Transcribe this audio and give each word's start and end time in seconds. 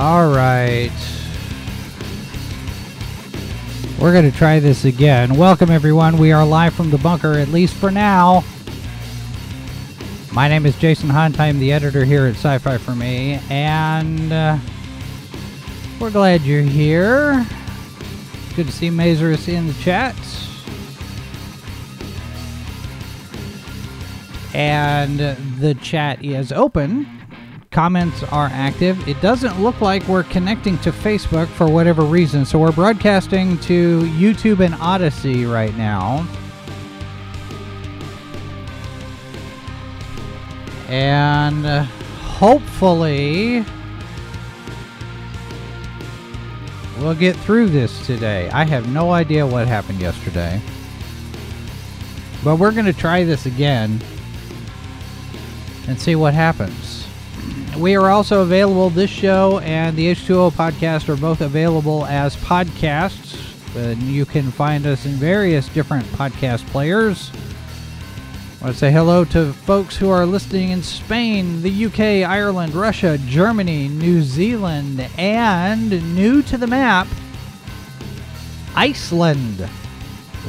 All 0.00 0.32
right. 0.32 0.90
We're 4.00 4.14
going 4.14 4.30
to 4.30 4.34
try 4.34 4.58
this 4.58 4.86
again. 4.86 5.34
Welcome, 5.34 5.70
everyone. 5.70 6.16
We 6.16 6.32
are 6.32 6.46
live 6.46 6.72
from 6.72 6.88
the 6.88 6.96
bunker, 6.96 7.34
at 7.34 7.48
least 7.48 7.74
for 7.74 7.90
now. 7.90 8.42
My 10.32 10.48
name 10.48 10.64
is 10.64 10.74
Jason 10.78 11.10
Hunt. 11.10 11.38
I'm 11.38 11.58
the 11.58 11.70
editor 11.70 12.06
here 12.06 12.24
at 12.24 12.36
Sci 12.36 12.56
Fi 12.56 12.78
for 12.78 12.94
Me, 12.94 13.40
and 13.50 14.32
uh, 14.32 14.56
we're 16.00 16.10
glad 16.10 16.40
you're 16.44 16.62
here. 16.62 17.46
Good 18.56 18.68
to 18.68 18.72
see 18.72 18.88
Mazurus 18.88 19.48
in 19.48 19.66
the 19.66 19.74
chat. 19.74 20.16
And 24.54 25.18
the 25.60 25.74
chat 25.74 26.24
is 26.24 26.52
open 26.52 27.19
comments 27.70 28.24
are 28.24 28.48
active. 28.52 29.06
It 29.08 29.20
doesn't 29.20 29.62
look 29.62 29.80
like 29.80 30.06
we're 30.08 30.24
connecting 30.24 30.76
to 30.78 30.90
Facebook 30.90 31.46
for 31.46 31.70
whatever 31.70 32.02
reason, 32.02 32.44
so 32.44 32.58
we're 32.58 32.72
broadcasting 32.72 33.58
to 33.60 34.00
YouTube 34.00 34.64
and 34.64 34.74
Odysee 34.74 35.44
right 35.44 35.76
now. 35.76 36.26
And 40.88 41.64
uh, 41.64 41.84
hopefully 41.84 43.64
we'll 46.98 47.14
get 47.14 47.36
through 47.36 47.68
this 47.68 48.04
today. 48.04 48.50
I 48.50 48.64
have 48.64 48.88
no 48.88 49.12
idea 49.12 49.46
what 49.46 49.68
happened 49.68 50.00
yesterday. 50.00 50.60
But 52.42 52.56
we're 52.56 52.72
going 52.72 52.86
to 52.86 52.92
try 52.92 53.22
this 53.22 53.46
again 53.46 54.00
and 55.86 56.00
see 56.00 56.16
what 56.16 56.34
happens. 56.34 56.89
We 57.80 57.96
are 57.96 58.10
also 58.10 58.42
available. 58.42 58.90
This 58.90 59.08
show 59.08 59.60
and 59.60 59.96
the 59.96 60.12
H2O 60.12 60.52
podcast 60.52 61.08
are 61.08 61.16
both 61.16 61.40
available 61.40 62.04
as 62.04 62.36
podcasts. 62.36 63.38
And 63.74 64.02
you 64.02 64.26
can 64.26 64.50
find 64.50 64.86
us 64.86 65.06
in 65.06 65.12
various 65.12 65.66
different 65.70 66.04
podcast 66.08 66.66
players. 66.66 67.30
I 68.60 68.64
want 68.64 68.74
to 68.74 68.78
say 68.78 68.92
hello 68.92 69.24
to 69.26 69.54
folks 69.54 69.96
who 69.96 70.10
are 70.10 70.26
listening 70.26 70.72
in 70.72 70.82
Spain, 70.82 71.62
the 71.62 71.86
UK, 71.86 72.28
Ireland, 72.28 72.74
Russia, 72.74 73.16
Germany, 73.26 73.88
New 73.88 74.20
Zealand, 74.20 75.00
and 75.16 75.90
new 76.14 76.42
to 76.42 76.58
the 76.58 76.66
map, 76.66 77.06
Iceland. 78.76 79.66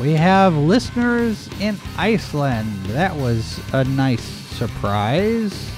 We 0.01 0.11
have 0.13 0.53
listeners 0.53 1.47
in 1.61 1.77
Iceland. 1.97 2.87
That 2.87 3.15
was 3.15 3.57
a 3.71 3.85
nice 3.85 4.23
surprise. 4.23 5.71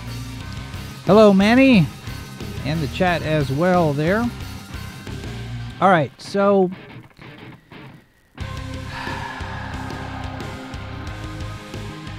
Hello, 1.05 1.33
Manny, 1.33 1.85
and 2.63 2.79
the 2.79 2.87
chat 2.95 3.23
as 3.23 3.51
well 3.51 3.91
there. 3.91 4.25
All 5.81 5.89
right, 5.89 6.09
so 6.17 6.71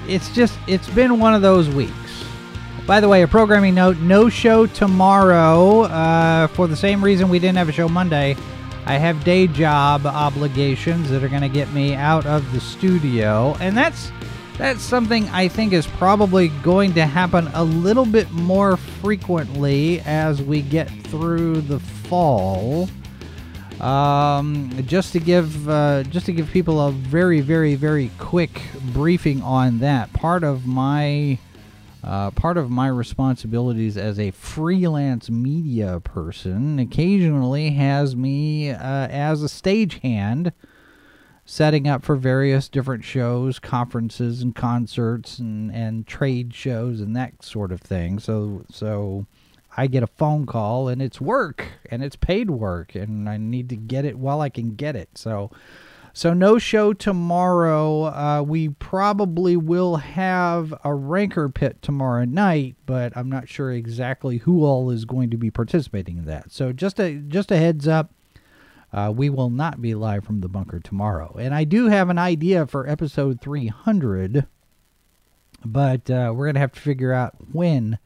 it's 0.07 0.31
just 0.35 0.59
it's 0.69 0.91
been 0.91 1.19
one 1.19 1.33
of 1.33 1.41
those 1.41 1.71
weeks. 1.71 1.95
By 2.87 3.01
the 3.01 3.09
way, 3.09 3.23
a 3.23 3.27
programming 3.27 3.75
note: 3.75 3.97
no 4.01 4.29
show 4.29 4.67
tomorrow 4.67 5.85
uh, 5.85 6.49
for 6.49 6.67
the 6.67 6.77
same 6.77 7.03
reason 7.03 7.31
we 7.31 7.39
didn't 7.39 7.57
have 7.57 7.71
a 7.71 7.73
show 7.73 7.89
Monday. 7.89 8.37
I 8.85 8.99
have 8.99 9.25
day 9.25 9.47
job 9.47 10.05
obligations 10.05 11.09
that 11.09 11.25
are 11.25 11.31
going 11.31 11.41
to 11.41 11.49
get 11.49 11.73
me 11.73 11.95
out 11.95 12.27
of 12.27 12.53
the 12.53 12.61
studio, 12.61 13.57
and 13.61 13.75
that's 13.75 14.13
that's 14.57 14.83
something 14.83 15.29
I 15.31 15.49
think 15.49 15.73
is 15.73 15.87
probably 15.87 16.49
going 16.63 16.95
to 16.95 17.07
happen 17.07 17.49
a 17.55 17.65
little 17.65 18.07
bit 18.07 18.31
more 18.31 18.77
frequently 18.77 20.01
as 20.01 20.41
we 20.41 20.63
get 20.63 20.89
through 20.89 21.63
the 21.63 21.81
fall. 21.81 22.89
Um, 23.81 24.71
just 24.87 25.13
to 25.13 25.19
give 25.19 25.69
uh, 25.69 26.05
just 26.05 26.27
to 26.27 26.33
give 26.33 26.49
people 26.51 26.81
a 26.81 26.93
very 26.93 27.41
very 27.41 27.75
very 27.75 28.11
quick 28.19 28.63
briefing 28.93 29.43
on 29.43 29.81
that 29.81 30.13
part 30.13 30.45
of 30.45 30.65
my 30.65 31.39
uh, 32.05 32.31
part 32.31 32.57
of 32.57 32.71
my 32.71 32.87
responsibilities 32.87 33.97
as 33.97 34.21
a 34.21 34.31
freelance 34.31 35.29
media 35.29 36.01
person 36.01 36.79
occasionally 36.79 37.71
has 37.71 38.15
me 38.15 38.71
uh, 38.71 38.77
as 39.09 39.43
a 39.43 39.47
stagehand 39.47 40.53
setting 41.45 41.87
up 41.87 42.03
for 42.03 42.17
various 42.17 42.69
different 42.69 43.05
shows, 43.05 43.59
conferences 43.59 44.43
and 44.43 44.55
concerts 44.55 45.39
and, 45.39 45.71
and 45.73 46.07
trade 46.07 46.55
shows 46.55 47.01
and 47.01 47.15
that 47.15 47.43
sort 47.43 47.73
of 47.73 47.81
thing. 47.81 48.19
So 48.19 48.65
so 48.71 49.27
I 49.77 49.87
get 49.87 50.03
a 50.03 50.09
phone 50.09 50.47
call 50.47 50.89
and 50.89 51.03
it's 51.03 51.21
work 51.21 51.67
and 51.91 52.03
it's 52.03 52.17
paid 52.17 52.51
work 52.51 52.95
and 52.95 53.29
I 53.29 53.37
need 53.37 53.69
to 53.71 53.77
get 53.77 54.05
it 54.05 54.19
while 54.19 54.41
I 54.41 54.49
can 54.49 54.75
get 54.75 54.97
it. 54.97 55.11
So 55.15 55.51
so 56.17 56.33
no 56.33 56.59
show 56.59 56.93
tomorrow. 56.93 58.05
Uh, 58.05 58.43
we 58.47 58.69
probably 58.69 59.57
will 59.57 59.97
have 59.97 60.73
a 60.85 60.95
ranker 60.95 61.49
pit 61.49 61.83
tomorrow 61.83 62.25
night, 62.25 62.77
but 62.87 63.15
I'm 63.17 63.29
not 63.29 63.49
sure 63.49 63.73
exactly 63.73 64.39
who 64.39 64.65
all 64.65 64.91
is 64.91 65.05
going 65.05 65.31
to 65.31 65.37
be 65.37 65.51
participating 65.51 66.19
in 66.19 66.25
that. 66.27 66.53
So 66.53 66.73
just 66.73 67.01
a 67.01 67.17
just 67.17 67.51
a 67.51 67.57
heads 67.57 67.89
up. 67.89 68.13
Uh, 68.95 69.11
we 69.11 69.29
will 69.29 69.51
not 69.51 69.83
be 69.83 69.93
live 69.93 70.25
from 70.25 70.41
the 70.41 70.49
bunker 70.49 70.79
tomorrow. 70.79 71.35
And 71.37 71.53
I 71.53 71.65
do 71.65 71.89
have 71.89 72.11
an 72.11 72.19
idea 72.19 72.65
for 72.65 72.89
episode 72.89 73.41
300, 73.41 74.47
but 75.65 76.09
uh, 76.09 76.33
we're 76.33 76.47
going 76.47 76.55
to 76.55 76.61
have 76.61 76.73
to 76.73 76.81
figure 76.81 77.13
out 77.13 77.35
when 77.53 77.99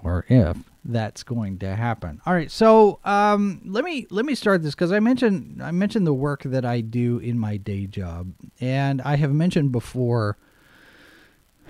or 0.00 0.24
if 0.28 0.56
that's 0.84 1.24
going 1.24 1.58
to 1.58 1.74
happen. 1.74 2.20
All 2.24 2.32
right, 2.32 2.52
so 2.52 3.00
um, 3.04 3.62
let 3.64 3.82
me 3.82 4.06
let 4.10 4.24
me 4.24 4.36
start 4.36 4.62
this 4.62 4.76
because 4.76 4.92
I 4.92 5.00
mentioned 5.00 5.60
I 5.60 5.72
mentioned 5.72 6.06
the 6.06 6.14
work 6.14 6.44
that 6.44 6.64
I 6.64 6.80
do 6.80 7.18
in 7.18 7.36
my 7.36 7.56
day 7.56 7.86
job, 7.86 8.32
and 8.60 9.02
I 9.02 9.16
have 9.16 9.32
mentioned 9.32 9.72
before. 9.72 10.38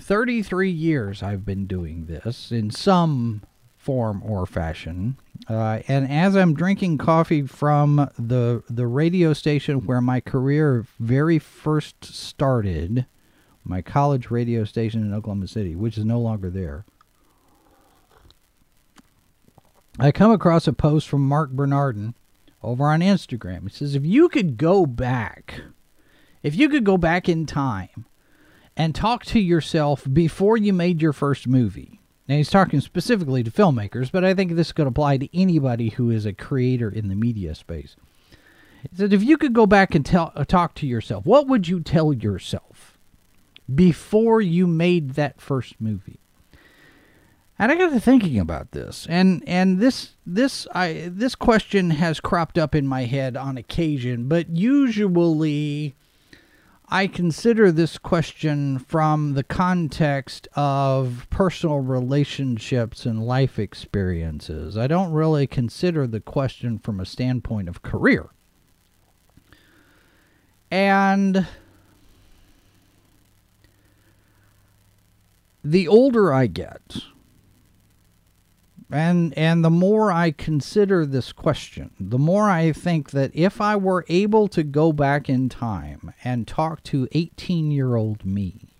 33 0.00 0.68
years 0.68 1.22
I've 1.22 1.44
been 1.44 1.66
doing 1.66 2.06
this 2.06 2.50
in 2.50 2.72
some 2.72 3.42
form 3.90 4.22
or 4.24 4.46
fashion. 4.46 5.16
Uh, 5.48 5.80
and 5.88 6.08
as 6.08 6.36
I'm 6.36 6.54
drinking 6.54 6.98
coffee 6.98 7.42
from 7.42 8.08
the 8.16 8.62
the 8.70 8.86
radio 8.86 9.32
station 9.32 9.84
where 9.84 10.00
my 10.00 10.20
career 10.20 10.86
very 11.00 11.40
first 11.40 12.04
started, 12.04 13.04
my 13.64 13.82
college 13.82 14.30
radio 14.30 14.62
station 14.62 15.02
in 15.02 15.12
Oklahoma 15.12 15.48
City, 15.48 15.74
which 15.74 15.98
is 15.98 16.04
no 16.04 16.20
longer 16.20 16.50
there, 16.50 16.84
I 19.98 20.12
come 20.12 20.30
across 20.30 20.68
a 20.68 20.72
post 20.72 21.08
from 21.08 21.26
Marc 21.26 21.50
Bernardin 21.50 22.14
over 22.62 22.86
on 22.86 23.00
Instagram. 23.00 23.62
He 23.64 23.70
says, 23.70 23.96
"If 23.96 24.06
you 24.06 24.28
could 24.28 24.56
go 24.56 24.86
back, 24.86 25.62
if 26.44 26.54
you 26.54 26.68
could 26.68 26.84
go 26.84 26.96
back 26.96 27.28
in 27.28 27.44
time 27.44 28.06
and 28.76 28.94
talk 28.94 29.24
to 29.24 29.40
yourself 29.40 30.06
before 30.12 30.56
you 30.56 30.72
made 30.72 31.02
your 31.02 31.12
first 31.12 31.48
movie." 31.48 31.99
Now, 32.30 32.36
he's 32.36 32.48
talking 32.48 32.80
specifically 32.80 33.42
to 33.42 33.50
filmmakers, 33.50 34.12
but 34.12 34.24
I 34.24 34.34
think 34.34 34.52
this 34.52 34.70
could 34.70 34.86
apply 34.86 35.16
to 35.16 35.36
anybody 35.36 35.88
who 35.88 36.12
is 36.12 36.24
a 36.24 36.32
creator 36.32 36.88
in 36.88 37.08
the 37.08 37.16
media 37.16 37.56
space. 37.56 37.96
He 38.88 38.96
said, 38.96 39.12
if 39.12 39.24
you 39.24 39.36
could 39.36 39.52
go 39.52 39.66
back 39.66 39.96
and 39.96 40.06
tell, 40.06 40.30
uh, 40.36 40.44
talk 40.44 40.76
to 40.76 40.86
yourself, 40.86 41.26
what 41.26 41.48
would 41.48 41.66
you 41.66 41.80
tell 41.80 42.12
yourself 42.12 42.96
before 43.74 44.40
you 44.40 44.68
made 44.68 45.14
that 45.14 45.40
first 45.40 45.80
movie? 45.80 46.20
And 47.58 47.72
I 47.72 47.74
got 47.74 47.90
to 47.90 47.98
thinking 47.98 48.38
about 48.38 48.70
this, 48.70 49.08
and 49.10 49.42
and 49.48 49.80
this 49.80 50.12
this 50.24 50.68
I 50.72 51.10
this 51.12 51.34
question 51.34 51.90
has 51.90 52.20
cropped 52.20 52.56
up 52.56 52.76
in 52.76 52.86
my 52.86 53.06
head 53.06 53.36
on 53.36 53.58
occasion, 53.58 54.28
but 54.28 54.50
usually 54.50 55.96
I 56.92 57.06
consider 57.06 57.70
this 57.70 57.98
question 57.98 58.80
from 58.80 59.34
the 59.34 59.44
context 59.44 60.48
of 60.56 61.28
personal 61.30 61.78
relationships 61.78 63.06
and 63.06 63.24
life 63.24 63.60
experiences. 63.60 64.76
I 64.76 64.88
don't 64.88 65.12
really 65.12 65.46
consider 65.46 66.08
the 66.08 66.18
question 66.18 66.80
from 66.80 66.98
a 66.98 67.06
standpoint 67.06 67.68
of 67.68 67.82
career. 67.82 68.30
And 70.68 71.46
the 75.62 75.86
older 75.86 76.32
I 76.32 76.48
get, 76.48 76.96
And 78.92 79.36
and 79.38 79.64
the 79.64 79.70
more 79.70 80.10
I 80.10 80.32
consider 80.32 81.06
this 81.06 81.32
question, 81.32 81.90
the 82.00 82.18
more 82.18 82.50
I 82.50 82.72
think 82.72 83.10
that 83.10 83.30
if 83.34 83.60
I 83.60 83.76
were 83.76 84.04
able 84.08 84.48
to 84.48 84.64
go 84.64 84.92
back 84.92 85.28
in 85.28 85.48
time 85.48 86.12
and 86.24 86.46
talk 86.46 86.82
to 86.84 87.06
18-year-old 87.14 88.24
me, 88.24 88.74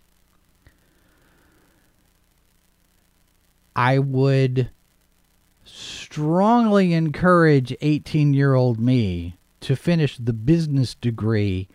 I 3.76 4.00
would 4.00 4.70
strongly 5.64 6.92
encourage 6.92 7.70
18-year-old 7.80 8.80
me 8.80 9.36
to 9.60 9.76
finish 9.76 10.16
the 10.18 10.32
business 10.32 10.96
degree 10.96 11.68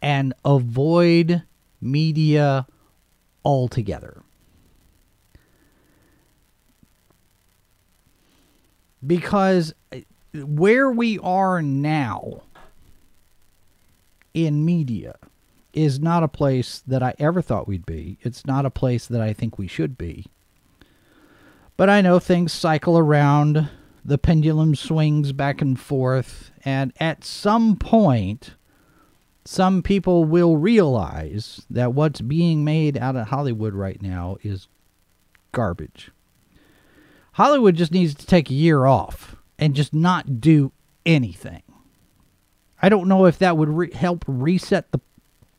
and 0.00 0.32
avoid 0.46 1.42
media 1.80 2.66
altogether. 3.44 4.22
Because 9.06 9.74
eh, 9.92 10.02
where 10.34 10.90
we 10.90 11.18
are 11.18 11.62
now 11.62 12.42
in 14.32 14.64
media 14.64 15.14
is 15.72 16.00
not 16.00 16.22
a 16.22 16.28
place 16.28 16.82
that 16.86 17.02
I 17.02 17.14
ever 17.18 17.42
thought 17.42 17.68
we'd 17.68 17.86
be. 17.86 18.18
It's 18.22 18.46
not 18.46 18.64
a 18.64 18.70
place 18.70 19.06
that 19.06 19.20
I 19.20 19.32
think 19.32 19.58
we 19.58 19.66
should 19.66 19.98
be. 19.98 20.26
But 21.76 21.90
I 21.90 22.00
know 22.00 22.18
things 22.18 22.52
cycle 22.52 22.96
around, 22.96 23.68
the 24.04 24.18
pendulum 24.18 24.76
swings 24.76 25.32
back 25.32 25.60
and 25.60 25.78
forth, 25.78 26.52
and 26.64 26.92
at 27.00 27.24
some 27.24 27.76
point, 27.76 28.54
some 29.44 29.82
people 29.82 30.24
will 30.24 30.56
realize 30.56 31.66
that 31.68 31.92
what's 31.92 32.20
being 32.20 32.64
made 32.64 32.96
out 32.96 33.16
of 33.16 33.28
Hollywood 33.28 33.74
right 33.74 34.00
now 34.00 34.36
is 34.42 34.68
garbage. 35.52 36.10
Hollywood 37.34 37.74
just 37.74 37.90
needs 37.90 38.14
to 38.14 38.26
take 38.26 38.48
a 38.48 38.54
year 38.54 38.86
off 38.86 39.34
and 39.58 39.74
just 39.74 39.92
not 39.92 40.40
do 40.40 40.70
anything. 41.04 41.62
I 42.80 42.88
don't 42.88 43.08
know 43.08 43.26
if 43.26 43.38
that 43.38 43.56
would 43.56 43.68
re- 43.68 43.92
help 43.92 44.24
reset 44.26 44.90
the 44.92 45.00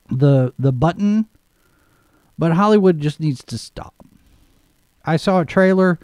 the 0.09 0.53
the 0.57 0.71
button, 0.71 1.27
but 2.37 2.53
Hollywood 2.53 2.99
just 3.01 3.19
needs 3.19 3.43
to 3.43 3.57
stop. 3.57 3.93
I 5.03 5.17
saw 5.17 5.41
a 5.41 5.45
trailer, 5.45 5.99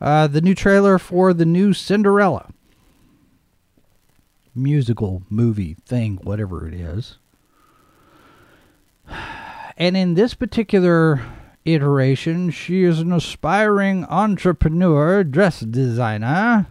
uh, 0.00 0.28
the 0.28 0.40
new 0.40 0.54
trailer 0.54 0.98
for 0.98 1.34
the 1.34 1.46
new 1.46 1.72
Cinderella 1.72 2.52
musical 4.54 5.22
movie 5.28 5.76
thing, 5.84 6.18
whatever 6.22 6.66
it 6.66 6.74
is. 6.74 7.18
And 9.80 9.96
in 9.96 10.14
this 10.14 10.34
particular 10.34 11.22
iteration, 11.74 12.50
she 12.50 12.82
is 12.82 13.00
an 13.00 13.12
aspiring 13.12 14.04
entrepreneur 14.06 15.24
dress 15.24 15.60
designer. 15.60 16.68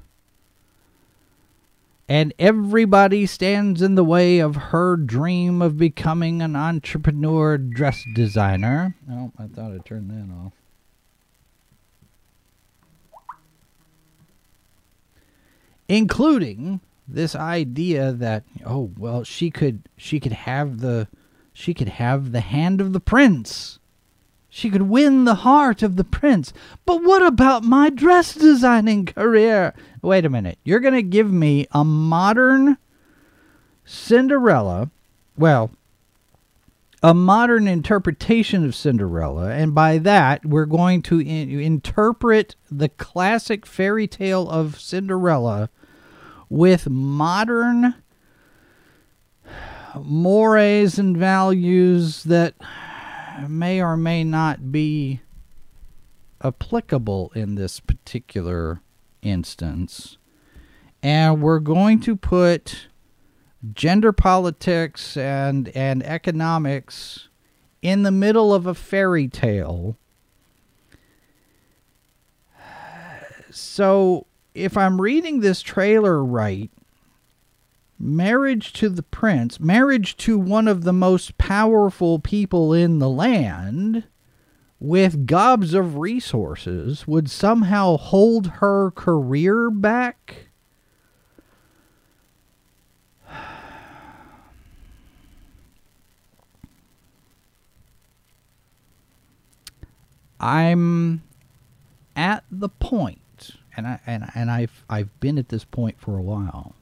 And 2.09 2.33
everybody 2.39 3.25
stands 3.25 3.81
in 3.81 3.95
the 3.95 4.03
way 4.03 4.39
of 4.39 4.55
her 4.55 4.95
dream 4.95 5.61
of 5.61 5.77
becoming 5.77 6.41
an 6.41 6.55
entrepreneur 6.55 7.57
dress 7.57 8.03
designer. 8.15 8.95
Oh, 9.11 9.31
I 9.37 9.47
thought 9.47 9.73
I 9.73 9.79
turned 9.79 10.09
that 10.09 10.33
off. 10.33 10.53
Including 15.89 16.79
this 17.07 17.35
idea 17.35 18.11
that 18.11 18.43
oh 18.65 18.91
well 18.97 19.23
she 19.23 19.49
could 19.49 19.87
she 19.95 20.19
could 20.19 20.33
have 20.33 20.79
the 20.79 21.07
she 21.53 21.73
could 21.73 21.87
have 21.87 22.31
the 22.31 22.41
hand 22.41 22.81
of 22.81 22.91
the 22.91 22.99
prince 22.99 23.79
she 24.57 24.71
could 24.71 24.89
win 24.89 25.25
the 25.25 25.35
heart 25.35 25.83
of 25.83 25.97
the 25.97 26.03
prince. 26.03 26.51
But 26.83 27.03
what 27.03 27.21
about 27.21 27.63
my 27.63 27.91
dress 27.91 28.33
designing 28.33 29.05
career? 29.05 29.75
Wait 30.01 30.25
a 30.25 30.31
minute. 30.31 30.57
You're 30.63 30.79
going 30.79 30.95
to 30.95 31.03
give 31.03 31.31
me 31.31 31.67
a 31.73 31.85
modern 31.85 32.77
Cinderella. 33.85 34.89
Well, 35.37 35.69
a 37.03 37.13
modern 37.13 37.67
interpretation 37.67 38.65
of 38.65 38.73
Cinderella, 38.73 39.51
and 39.51 39.75
by 39.75 39.99
that 39.99 40.43
we're 40.43 40.65
going 40.65 41.03
to 41.03 41.19
in- 41.19 41.59
interpret 41.59 42.55
the 42.71 42.89
classic 42.89 43.63
fairy 43.63 44.07
tale 44.07 44.49
of 44.49 44.81
Cinderella 44.81 45.69
with 46.49 46.89
modern 46.89 47.93
mores 49.93 50.97
and 50.97 51.15
values 51.15 52.23
that 52.23 52.55
may 53.47 53.81
or 53.81 53.97
may 53.97 54.23
not 54.23 54.71
be 54.71 55.21
applicable 56.41 57.31
in 57.35 57.55
this 57.55 57.79
particular 57.79 58.81
instance. 59.21 60.17
And 61.03 61.41
we're 61.41 61.59
going 61.59 61.99
to 62.01 62.15
put 62.15 62.87
gender 63.73 64.11
politics 64.11 65.17
and, 65.17 65.69
and 65.69 66.03
economics 66.03 67.29
in 67.81 68.03
the 68.03 68.11
middle 68.11 68.53
of 68.53 68.65
a 68.65 68.73
fairy 68.73 69.27
tale. 69.27 69.97
So, 73.49 74.27
if 74.53 74.75
I'm 74.75 74.99
reading 74.99 75.39
this 75.39 75.61
trailer 75.61 76.23
right, 76.23 76.69
marriage 77.99 78.73
to 78.73 78.89
the 78.89 79.03
prince, 79.03 79.59
marriage 79.59 80.17
to 80.17 80.37
one 80.37 80.67
of 80.67 80.83
the 80.83 80.93
most 80.93 81.37
powerful 81.37 82.19
people 82.19 82.73
in 82.73 82.99
the 82.99 83.09
land 83.09 84.03
with 84.79 85.25
gobs 85.25 85.73
of 85.73 85.97
resources 85.97 87.07
would 87.07 87.29
somehow 87.29 87.97
hold 87.97 88.47
her 88.47 88.91
career 88.91 89.71
back. 89.71 90.47
I'm 100.39 101.23
at 102.15 102.43
the 102.51 102.69
point, 102.69 103.57
and 103.75 103.87
I 103.87 103.99
and 104.05 104.29
and 104.35 104.51
I've 104.51 104.85
I've 104.87 105.19
been 105.19 105.39
at 105.39 105.49
this 105.49 105.65
point 105.65 105.99
for 105.99 106.15
a 106.15 106.21
while 106.21 106.75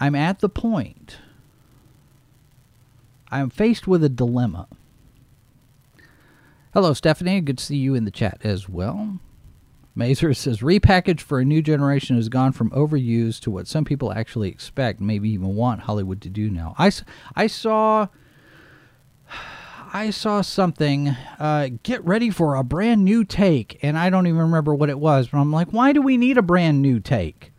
I'm 0.00 0.14
at 0.14 0.40
the 0.40 0.48
point. 0.48 1.18
I'm 3.30 3.50
faced 3.50 3.86
with 3.86 4.02
a 4.02 4.08
dilemma. 4.08 4.66
Hello, 6.72 6.94
Stephanie. 6.94 7.40
Good 7.40 7.58
to 7.58 7.64
see 7.64 7.76
you 7.76 7.94
in 7.94 8.04
the 8.04 8.10
chat 8.10 8.40
as 8.42 8.68
well. 8.68 9.18
Mazer 9.94 10.32
says 10.32 10.60
repackaged 10.60 11.20
for 11.20 11.40
a 11.40 11.44
new 11.44 11.62
generation 11.62 12.16
has 12.16 12.28
gone 12.28 12.52
from 12.52 12.70
overused 12.70 13.40
to 13.40 13.50
what 13.50 13.68
some 13.68 13.84
people 13.84 14.12
actually 14.12 14.48
expect, 14.48 15.00
maybe 15.00 15.28
even 15.30 15.54
want 15.54 15.82
Hollywood 15.82 16.20
to 16.22 16.30
do 16.30 16.48
now. 16.48 16.74
I, 16.78 16.90
I 17.36 17.46
saw 17.48 18.08
I 19.92 20.10
saw 20.10 20.40
something. 20.40 21.08
Uh, 21.38 21.70
get 21.82 22.04
ready 22.04 22.30
for 22.30 22.54
a 22.54 22.62
brand 22.62 23.04
new 23.04 23.24
take, 23.24 23.78
and 23.82 23.98
I 23.98 24.08
don't 24.08 24.28
even 24.28 24.40
remember 24.40 24.74
what 24.74 24.88
it 24.88 25.00
was. 25.00 25.28
But 25.28 25.38
I'm 25.38 25.52
like, 25.52 25.72
why 25.72 25.92
do 25.92 26.00
we 26.00 26.16
need 26.16 26.38
a 26.38 26.42
brand 26.42 26.80
new 26.80 27.00
take? 27.00 27.49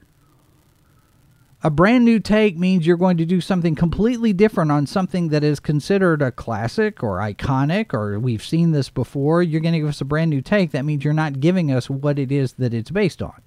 A 1.63 1.69
brand 1.69 2.05
new 2.05 2.19
take 2.19 2.57
means 2.57 2.87
you're 2.87 2.97
going 2.97 3.17
to 3.17 3.25
do 3.25 3.39
something 3.39 3.75
completely 3.75 4.33
different 4.33 4.71
on 4.71 4.87
something 4.87 5.29
that 5.29 5.43
is 5.43 5.59
considered 5.59 6.19
a 6.19 6.31
classic 6.31 7.03
or 7.03 7.19
iconic 7.19 7.93
or 7.93 8.19
we've 8.19 8.43
seen 8.43 8.71
this 8.71 8.89
before. 8.89 9.43
You're 9.43 9.61
going 9.61 9.73
to 9.73 9.79
give 9.79 9.89
us 9.89 10.01
a 10.01 10.05
brand 10.05 10.31
new 10.31 10.41
take. 10.41 10.71
That 10.71 10.85
means 10.85 11.03
you're 11.03 11.13
not 11.13 11.39
giving 11.39 11.71
us 11.71 11.87
what 11.87 12.17
it 12.17 12.31
is 12.31 12.53
that 12.53 12.73
it's 12.73 12.89
based 12.89 13.21
on. 13.21 13.39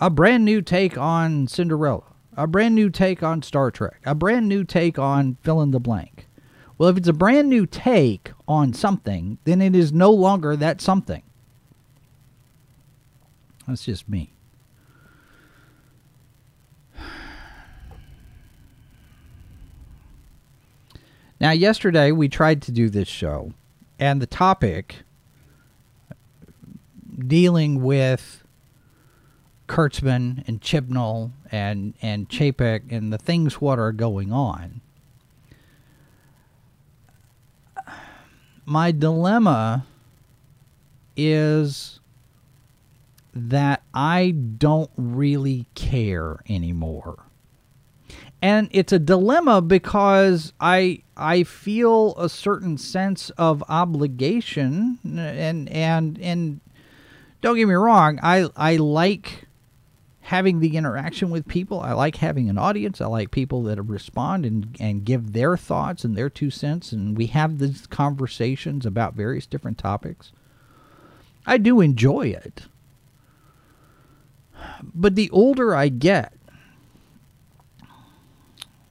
A 0.00 0.08
brand 0.08 0.46
new 0.46 0.62
take 0.62 0.96
on 0.96 1.46
Cinderella. 1.48 2.04
A 2.34 2.46
brand 2.46 2.74
new 2.74 2.88
take 2.88 3.22
on 3.22 3.42
Star 3.42 3.70
Trek. 3.70 4.00
A 4.06 4.14
brand 4.14 4.48
new 4.48 4.64
take 4.64 4.98
on 4.98 5.36
fill 5.42 5.60
in 5.60 5.72
the 5.72 5.80
blank. 5.80 6.28
Well, 6.78 6.88
if 6.88 6.96
it's 6.96 7.08
a 7.08 7.14
brand 7.14 7.50
new 7.50 7.66
take 7.66 8.32
on 8.48 8.72
something, 8.72 9.36
then 9.44 9.60
it 9.60 9.76
is 9.76 9.92
no 9.92 10.10
longer 10.10 10.56
that 10.56 10.80
something. 10.80 11.22
That's 13.66 13.84
just 13.84 14.08
me. 14.08 14.35
Now, 21.40 21.50
yesterday 21.50 22.12
we 22.12 22.28
tried 22.28 22.62
to 22.62 22.72
do 22.72 22.88
this 22.88 23.08
show, 23.08 23.52
and 23.98 24.22
the 24.22 24.26
topic 24.26 25.04
dealing 27.18 27.82
with 27.82 28.42
Kurtzman 29.68 30.46
and 30.48 30.60
Chibnall 30.60 31.32
and 31.50 31.94
and 32.00 32.28
Chapek 32.28 32.90
and 32.90 33.12
the 33.12 33.18
things 33.18 33.60
what 33.60 33.78
are 33.78 33.92
going 33.92 34.32
on. 34.32 34.80
My 38.64 38.90
dilemma 38.90 39.86
is 41.16 42.00
that 43.34 43.82
I 43.94 44.30
don't 44.30 44.90
really 44.96 45.66
care 45.74 46.40
anymore 46.48 47.26
and 48.42 48.68
it's 48.70 48.92
a 48.92 48.98
dilemma 48.98 49.62
because 49.62 50.52
I 50.60 51.02
I 51.16 51.42
feel 51.44 52.14
a 52.18 52.28
certain 52.28 52.78
sense 52.78 53.30
of 53.30 53.62
obligation 53.68 54.98
and 55.04 55.68
and 55.68 56.18
and 56.20 56.60
don't 57.40 57.56
get 57.56 57.68
me 57.68 57.74
wrong, 57.74 58.18
I 58.22 58.48
I 58.56 58.76
like 58.76 59.46
having 60.26 60.58
the 60.58 60.76
interaction 60.76 61.30
with 61.30 61.46
people. 61.46 61.80
I 61.80 61.92
like 61.92 62.16
having 62.16 62.50
an 62.50 62.58
audience. 62.58 63.00
I 63.00 63.06
like 63.06 63.30
people 63.30 63.62
that 63.62 63.80
respond 63.80 64.44
and, 64.44 64.76
and 64.80 65.04
give 65.04 65.32
their 65.32 65.56
thoughts 65.56 66.04
and 66.04 66.16
their 66.16 66.28
two 66.28 66.50
cents. 66.50 66.90
And 66.90 67.16
we 67.16 67.26
have 67.26 67.58
these 67.58 67.86
conversations 67.86 68.84
about 68.84 69.14
various 69.14 69.46
different 69.46 69.78
topics. 69.78 70.32
I 71.46 71.58
do 71.58 71.80
enjoy 71.80 72.26
it. 72.30 72.62
But 74.82 75.14
the 75.14 75.30
older 75.30 75.76
I 75.76 75.90
get, 75.90 76.32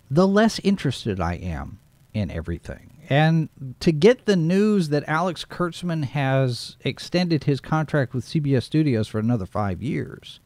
the 0.10 0.28
less 0.28 0.60
interested 0.60 1.20
I 1.20 1.34
am 1.36 1.80
in 2.14 2.32
everything. 2.32 2.92
And 3.10 3.50
to 3.82 3.92
get 3.92 4.26
the 4.26 4.36
news 4.36 4.90
that 4.90 5.04
Alex 5.08 5.46
Kurtzman 5.46 6.06
has 6.06 6.78
extended 6.82 7.44
his 7.44 7.60
contract 7.60 8.14
with 8.14 8.26
CBS 8.26 8.64
Studios 8.64 9.08
for 9.08 9.20
another 9.20 9.46
five 9.46 9.82
years 9.84 10.40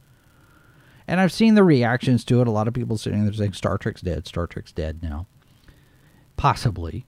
and 1.09 1.19
I've 1.19 1.33
seen 1.33 1.55
the 1.55 1.63
reactions 1.63 2.23
to 2.25 2.39
it. 2.39 2.47
A 2.47 2.51
lot 2.51 2.67
of 2.67 2.75
people 2.75 2.95
sitting 2.95 3.23
there 3.23 3.33
saying 3.33 3.53
Star 3.53 3.79
Trek's 3.79 4.01
dead, 4.01 4.27
Star 4.27 4.45
Trek's 4.45 4.71
dead 4.71 5.01
now. 5.01 5.25
Possibly. 6.37 7.07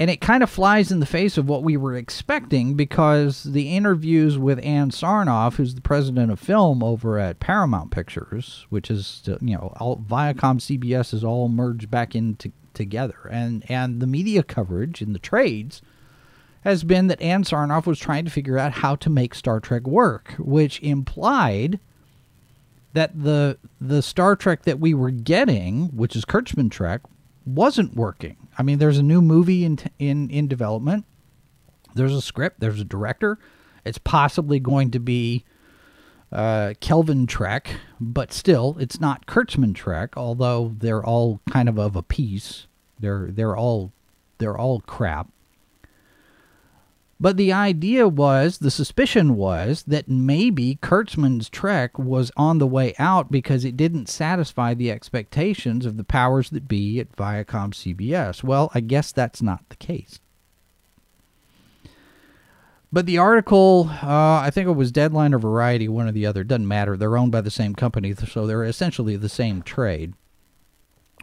And 0.00 0.10
it 0.10 0.20
kind 0.20 0.44
of 0.44 0.50
flies 0.50 0.92
in 0.92 1.00
the 1.00 1.06
face 1.06 1.36
of 1.36 1.48
what 1.48 1.64
we 1.64 1.76
were 1.76 1.96
expecting 1.96 2.74
because 2.74 3.42
the 3.42 3.74
interviews 3.74 4.38
with 4.38 4.64
Ann 4.64 4.90
Sarnoff, 4.90 5.56
who's 5.56 5.74
the 5.74 5.80
president 5.80 6.30
of 6.30 6.38
film 6.38 6.84
over 6.84 7.18
at 7.18 7.40
Paramount 7.40 7.90
Pictures, 7.90 8.64
which 8.70 8.92
is, 8.92 9.22
you 9.40 9.56
know, 9.56 9.72
all, 9.80 9.96
Viacom 9.96 10.60
CBS 10.60 11.12
is 11.12 11.24
all 11.24 11.48
merged 11.48 11.90
back 11.90 12.14
into 12.14 12.52
together. 12.74 13.28
And, 13.28 13.68
and 13.68 14.00
the 14.00 14.06
media 14.06 14.44
coverage 14.44 15.02
in 15.02 15.14
the 15.14 15.18
trades 15.18 15.82
has 16.62 16.84
been 16.84 17.08
that 17.08 17.20
Ann 17.20 17.42
Sarnoff 17.42 17.86
was 17.86 17.98
trying 17.98 18.24
to 18.24 18.30
figure 18.30 18.58
out 18.58 18.72
how 18.72 18.94
to 18.96 19.10
make 19.10 19.34
Star 19.34 19.58
Trek 19.58 19.86
work, 19.86 20.34
which 20.38 20.80
implied 20.80 21.80
that 22.92 23.22
the 23.22 23.58
the 23.80 24.02
Star 24.02 24.34
Trek 24.34 24.62
that 24.62 24.80
we 24.80 24.94
were 24.94 25.10
getting, 25.10 25.86
which 25.88 26.16
is 26.16 26.24
Kurtzman 26.24 26.70
Trek, 26.70 27.02
wasn't 27.44 27.94
working. 27.94 28.36
I 28.58 28.62
mean, 28.64 28.78
there's 28.78 28.98
a 28.98 29.02
new 29.02 29.22
movie 29.22 29.64
in 29.64 29.78
in 29.98 30.28
in 30.30 30.48
development. 30.48 31.04
There's 31.94 32.14
a 32.14 32.20
script. 32.20 32.60
There's 32.60 32.80
a 32.80 32.84
director. 32.84 33.38
It's 33.84 33.98
possibly 33.98 34.58
going 34.58 34.90
to 34.90 34.98
be 34.98 35.44
uh, 36.30 36.74
Kelvin 36.80 37.26
Trek, 37.26 37.70
but 38.00 38.32
still, 38.32 38.76
it's 38.78 39.00
not 39.00 39.26
Kurtzman 39.26 39.74
Trek. 39.74 40.16
Although 40.16 40.74
they're 40.76 41.04
all 41.04 41.40
kind 41.50 41.68
of 41.68 41.78
of 41.78 41.96
a 41.96 42.02
piece. 42.02 42.66
They're 42.98 43.28
they're 43.30 43.56
all 43.56 43.92
they're 44.38 44.58
all 44.58 44.80
crap. 44.80 45.28
But 47.20 47.36
the 47.36 47.52
idea 47.52 48.06
was, 48.06 48.58
the 48.58 48.70
suspicion 48.70 49.34
was, 49.34 49.82
that 49.84 50.08
maybe 50.08 50.78
Kurtzman's 50.80 51.50
Trek 51.50 51.98
was 51.98 52.30
on 52.36 52.58
the 52.58 52.66
way 52.66 52.94
out 52.98 53.30
because 53.30 53.64
it 53.64 53.76
didn't 53.76 54.08
satisfy 54.08 54.72
the 54.72 54.92
expectations 54.92 55.84
of 55.84 55.96
the 55.96 56.04
powers 56.04 56.50
that 56.50 56.68
be 56.68 57.00
at 57.00 57.16
Viacom 57.16 57.74
CBS. 57.74 58.44
Well, 58.44 58.70
I 58.72 58.80
guess 58.80 59.10
that's 59.10 59.42
not 59.42 59.68
the 59.68 59.76
case. 59.76 60.20
But 62.92 63.06
the 63.06 63.18
article, 63.18 63.90
uh, 64.00 64.40
I 64.40 64.50
think 64.50 64.68
it 64.68 64.72
was 64.72 64.92
Deadline 64.92 65.34
or 65.34 65.38
Variety, 65.38 65.88
one 65.88 66.08
or 66.08 66.12
the 66.12 66.24
other, 66.24 66.44
doesn't 66.44 66.68
matter. 66.68 66.96
They're 66.96 67.18
owned 67.18 67.32
by 67.32 67.40
the 67.40 67.50
same 67.50 67.74
company, 67.74 68.14
so 68.14 68.46
they're 68.46 68.64
essentially 68.64 69.16
the 69.16 69.28
same 69.28 69.62
trade 69.62 70.14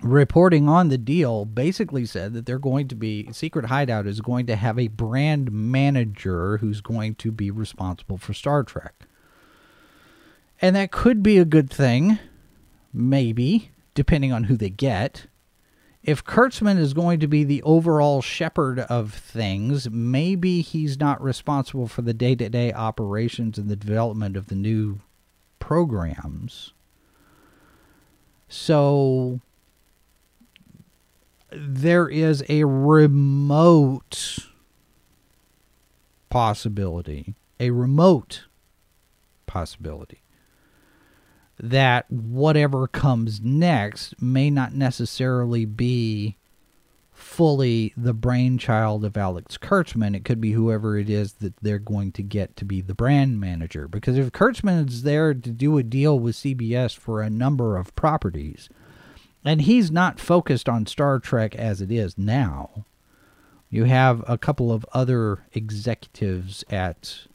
reporting 0.01 0.67
on 0.67 0.89
the 0.89 0.97
deal 0.97 1.45
basically 1.45 2.05
said 2.05 2.33
that 2.33 2.45
they're 2.45 2.59
going 2.59 2.87
to 2.87 2.95
be 2.95 3.31
Secret 3.31 3.65
Hideout 3.65 4.07
is 4.07 4.21
going 4.21 4.45
to 4.47 4.55
have 4.55 4.77
a 4.77 4.87
brand 4.87 5.51
manager 5.51 6.57
who's 6.57 6.81
going 6.81 7.15
to 7.15 7.31
be 7.31 7.51
responsible 7.51 8.17
for 8.17 8.33
Star 8.33 8.63
Trek. 8.63 8.93
And 10.61 10.75
that 10.75 10.91
could 10.91 11.21
be 11.21 11.37
a 11.37 11.45
good 11.45 11.69
thing, 11.69 12.19
maybe, 12.93 13.71
depending 13.93 14.31
on 14.31 14.45
who 14.45 14.55
they 14.55 14.69
get. 14.69 15.27
If 16.03 16.23
Kurtzman 16.23 16.77
is 16.77 16.93
going 16.93 17.19
to 17.21 17.27
be 17.27 17.43
the 17.43 17.63
overall 17.63 18.21
shepherd 18.21 18.79
of 18.81 19.11
things, 19.11 19.89
maybe 19.89 20.61
he's 20.61 20.99
not 20.99 21.21
responsible 21.21 21.87
for 21.87 22.03
the 22.03 22.13
day 22.13 22.35
to 22.35 22.47
day 22.47 22.71
operations 22.71 23.57
and 23.57 23.69
the 23.69 23.75
development 23.75 24.37
of 24.37 24.47
the 24.47 24.55
new 24.55 24.99
programs. 25.57 26.73
So 28.47 29.41
there 31.57 32.07
is 32.07 32.43
a 32.49 32.63
remote 32.63 34.39
possibility, 36.29 37.35
a 37.59 37.71
remote 37.71 38.45
possibility 39.45 40.21
that 41.57 42.09
whatever 42.11 42.87
comes 42.87 43.39
next 43.41 44.21
may 44.21 44.49
not 44.49 44.73
necessarily 44.73 45.65
be 45.65 46.35
fully 47.13 47.93
the 47.95 48.13
brainchild 48.13 49.05
of 49.05 49.15
Alex 49.15 49.57
Kurtzman. 49.57 50.15
It 50.15 50.25
could 50.25 50.41
be 50.41 50.51
whoever 50.51 50.97
it 50.97 51.09
is 51.09 51.33
that 51.33 51.55
they're 51.61 51.79
going 51.79 52.11
to 52.13 52.23
get 52.23 52.57
to 52.57 52.65
be 52.65 52.81
the 52.81 52.93
brand 52.93 53.39
manager. 53.39 53.87
Because 53.87 54.17
if 54.17 54.31
Kurtzman 54.33 54.89
is 54.89 55.03
there 55.03 55.33
to 55.33 55.49
do 55.49 55.77
a 55.77 55.83
deal 55.83 56.19
with 56.19 56.35
CBS 56.35 56.95
for 56.95 57.21
a 57.21 57.29
number 57.29 57.77
of 57.77 57.95
properties, 57.95 58.69
and 59.45 59.61
he's 59.61 59.91
not 59.91 60.19
focused 60.19 60.67
on 60.67 60.87
Star 60.87 61.19
Trek 61.19 61.55
as 61.55 61.79
it 61.79 61.91
is 61.91 62.17
now. 62.17 62.85
You 63.69 63.83
have 63.83 64.23
a 64.27 64.37
couple 64.37 64.71
of 64.71 64.85
other 64.91 65.45
executives 65.53 66.63
at 66.69 67.27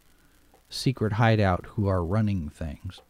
Secret 0.68 1.14
Hideout 1.14 1.66
who 1.70 1.86
are 1.86 2.04
running 2.04 2.48
things. 2.48 3.00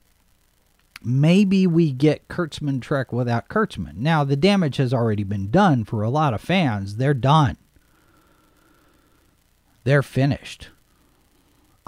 Maybe 1.03 1.67
we 1.67 1.93
get 1.93 2.29
Kurtzman 2.29 2.83
Trek 2.83 3.11
without 3.11 3.49
Kurtzman. 3.49 3.97
Now, 3.97 4.23
the 4.23 4.37
damage 4.37 4.77
has 4.77 4.93
already 4.93 5.25
been 5.25 5.51
done 5.51 5.85
for 5.85 6.03
a 6.03 6.11
lot 6.11 6.35
of 6.35 6.43
fans. 6.43 6.97
They're 6.97 7.15
done. 7.15 7.57
They're 9.85 10.03
finished. 10.03 10.69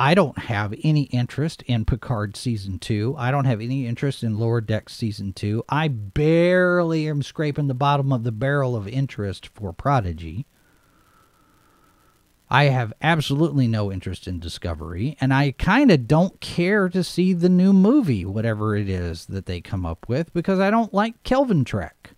I 0.02 0.14
don't 0.14 0.36
have 0.36 0.74
any 0.82 1.02
interest 1.02 1.62
in 1.62 1.84
Picard 1.84 2.36
season 2.36 2.80
two. 2.80 3.14
I 3.16 3.30
don't 3.30 3.44
have 3.44 3.60
any 3.60 3.86
interest 3.86 4.24
in 4.24 4.36
Lower 4.36 4.60
Decks 4.60 4.96
season 4.96 5.32
two. 5.32 5.62
I 5.68 5.86
barely 5.86 7.08
am 7.08 7.22
scraping 7.22 7.68
the 7.68 7.74
bottom 7.74 8.12
of 8.12 8.24
the 8.24 8.32
barrel 8.32 8.74
of 8.74 8.88
interest 8.88 9.46
for 9.46 9.72
Prodigy. 9.72 10.44
I 12.50 12.64
have 12.64 12.92
absolutely 13.00 13.68
no 13.68 13.92
interest 13.92 14.26
in 14.26 14.40
Discovery, 14.40 15.16
and 15.20 15.32
I 15.32 15.52
kind 15.52 15.92
of 15.92 16.08
don't 16.08 16.40
care 16.40 16.88
to 16.88 17.04
see 17.04 17.32
the 17.32 17.48
new 17.48 17.72
movie, 17.72 18.24
whatever 18.24 18.74
it 18.74 18.88
is 18.88 19.26
that 19.26 19.46
they 19.46 19.60
come 19.60 19.86
up 19.86 20.08
with, 20.08 20.34
because 20.34 20.58
I 20.58 20.72
don't 20.72 20.92
like 20.92 21.22
Kelvin 21.22 21.64
Trek. 21.64 22.16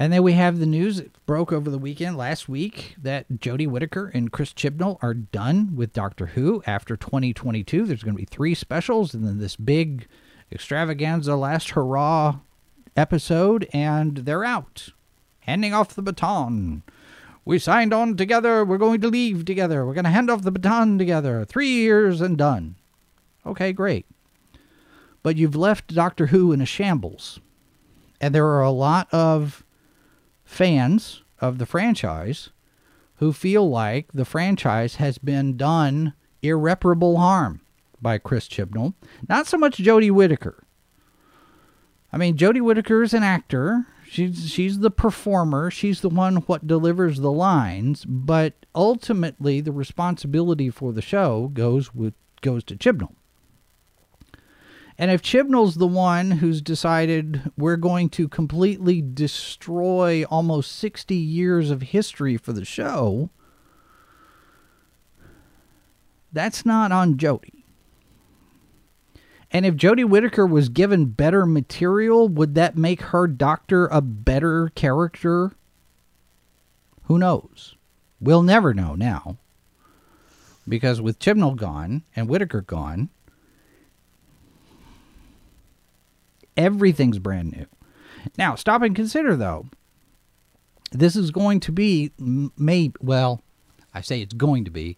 And 0.00 0.14
then 0.14 0.22
we 0.22 0.32
have 0.32 0.58
the 0.58 0.64
news 0.64 1.02
broke 1.26 1.52
over 1.52 1.68
the 1.68 1.76
weekend 1.76 2.16
last 2.16 2.48
week 2.48 2.94
that 3.02 3.28
Jodie 3.34 3.68
Whittaker 3.68 4.10
and 4.14 4.32
Chris 4.32 4.54
Chibnall 4.54 4.96
are 5.02 5.12
done 5.12 5.76
with 5.76 5.92
Doctor 5.92 6.28
Who 6.28 6.62
after 6.66 6.96
2022. 6.96 7.84
There's 7.84 8.02
going 8.02 8.14
to 8.14 8.22
be 8.22 8.24
three 8.24 8.54
specials 8.54 9.12
and 9.12 9.26
then 9.26 9.38
this 9.40 9.56
big 9.56 10.08
extravaganza 10.50 11.36
last 11.36 11.72
hurrah 11.72 12.38
episode, 12.96 13.68
and 13.74 14.16
they're 14.16 14.42
out, 14.42 14.88
handing 15.40 15.74
off 15.74 15.94
the 15.94 16.00
baton. 16.00 16.82
We 17.44 17.58
signed 17.58 17.92
on 17.92 18.16
together. 18.16 18.64
We're 18.64 18.78
going 18.78 19.02
to 19.02 19.08
leave 19.08 19.44
together. 19.44 19.84
We're 19.84 19.92
going 19.92 20.04
to 20.04 20.10
hand 20.10 20.30
off 20.30 20.44
the 20.44 20.50
baton 20.50 20.96
together. 20.96 21.44
Three 21.44 21.72
years 21.72 22.22
and 22.22 22.38
done. 22.38 22.76
Okay, 23.44 23.74
great. 23.74 24.06
But 25.22 25.36
you've 25.36 25.56
left 25.56 25.94
Doctor 25.94 26.28
Who 26.28 26.52
in 26.52 26.62
a 26.62 26.66
shambles. 26.66 27.38
And 28.18 28.34
there 28.34 28.46
are 28.46 28.62
a 28.62 28.70
lot 28.70 29.06
of 29.12 29.62
fans 30.50 31.22
of 31.40 31.58
the 31.58 31.64
franchise 31.64 32.50
who 33.16 33.32
feel 33.32 33.70
like 33.70 34.12
the 34.12 34.24
franchise 34.24 34.96
has 34.96 35.16
been 35.16 35.56
done 35.56 36.12
irreparable 36.42 37.18
harm 37.18 37.60
by 38.02 38.18
Chris 38.18 38.48
Chibnall. 38.48 38.94
Not 39.28 39.46
so 39.46 39.56
much 39.56 39.78
Jodie 39.78 40.10
Whittaker. 40.10 40.64
I 42.12 42.16
mean, 42.16 42.36
Jodie 42.36 42.60
Whittaker 42.60 43.02
is 43.02 43.14
an 43.14 43.22
actor. 43.22 43.86
She's 44.04 44.50
she's 44.50 44.80
the 44.80 44.90
performer. 44.90 45.70
She's 45.70 46.00
the 46.00 46.08
one 46.08 46.36
what 46.38 46.66
delivers 46.66 47.20
the 47.20 47.30
lines. 47.30 48.04
But 48.04 48.66
ultimately, 48.74 49.60
the 49.60 49.72
responsibility 49.72 50.68
for 50.68 50.92
the 50.92 51.02
show 51.02 51.52
goes 51.54 51.94
with 51.94 52.14
goes 52.40 52.64
to 52.64 52.76
Chibnall. 52.76 53.14
And 55.00 55.10
if 55.10 55.22
Chibnall's 55.22 55.76
the 55.76 55.86
one 55.86 56.30
who's 56.30 56.60
decided 56.60 57.50
we're 57.56 57.78
going 57.78 58.10
to 58.10 58.28
completely 58.28 59.00
destroy 59.00 60.24
almost 60.24 60.72
60 60.72 61.14
years 61.14 61.70
of 61.70 61.80
history 61.80 62.36
for 62.36 62.52
the 62.52 62.66
show, 62.66 63.30
that's 66.34 66.66
not 66.66 66.92
on 66.92 67.16
Jodie. 67.16 67.64
And 69.50 69.64
if 69.64 69.74
Jodie 69.74 70.06
Whittaker 70.06 70.44
was 70.44 70.68
given 70.68 71.06
better 71.06 71.46
material, 71.46 72.28
would 72.28 72.54
that 72.56 72.76
make 72.76 73.00
her 73.00 73.26
doctor 73.26 73.86
a 73.86 74.02
better 74.02 74.68
character? 74.74 75.52
Who 77.04 77.16
knows? 77.16 77.74
We'll 78.20 78.42
never 78.42 78.74
know 78.74 78.96
now. 78.96 79.38
Because 80.68 81.00
with 81.00 81.18
Chibnall 81.18 81.56
gone 81.56 82.02
and 82.14 82.28
Whittaker 82.28 82.60
gone, 82.60 83.08
everything's 86.56 87.18
brand 87.18 87.52
new. 87.52 87.66
Now, 88.36 88.54
stop 88.54 88.82
and 88.82 88.94
consider 88.94 89.36
though. 89.36 89.66
This 90.92 91.16
is 91.16 91.30
going 91.30 91.60
to 91.60 91.72
be 91.72 92.12
may 92.18 92.92
well, 93.00 93.42
I 93.94 94.00
say 94.00 94.20
it's 94.20 94.34
going 94.34 94.64
to 94.64 94.70
be, 94.70 94.96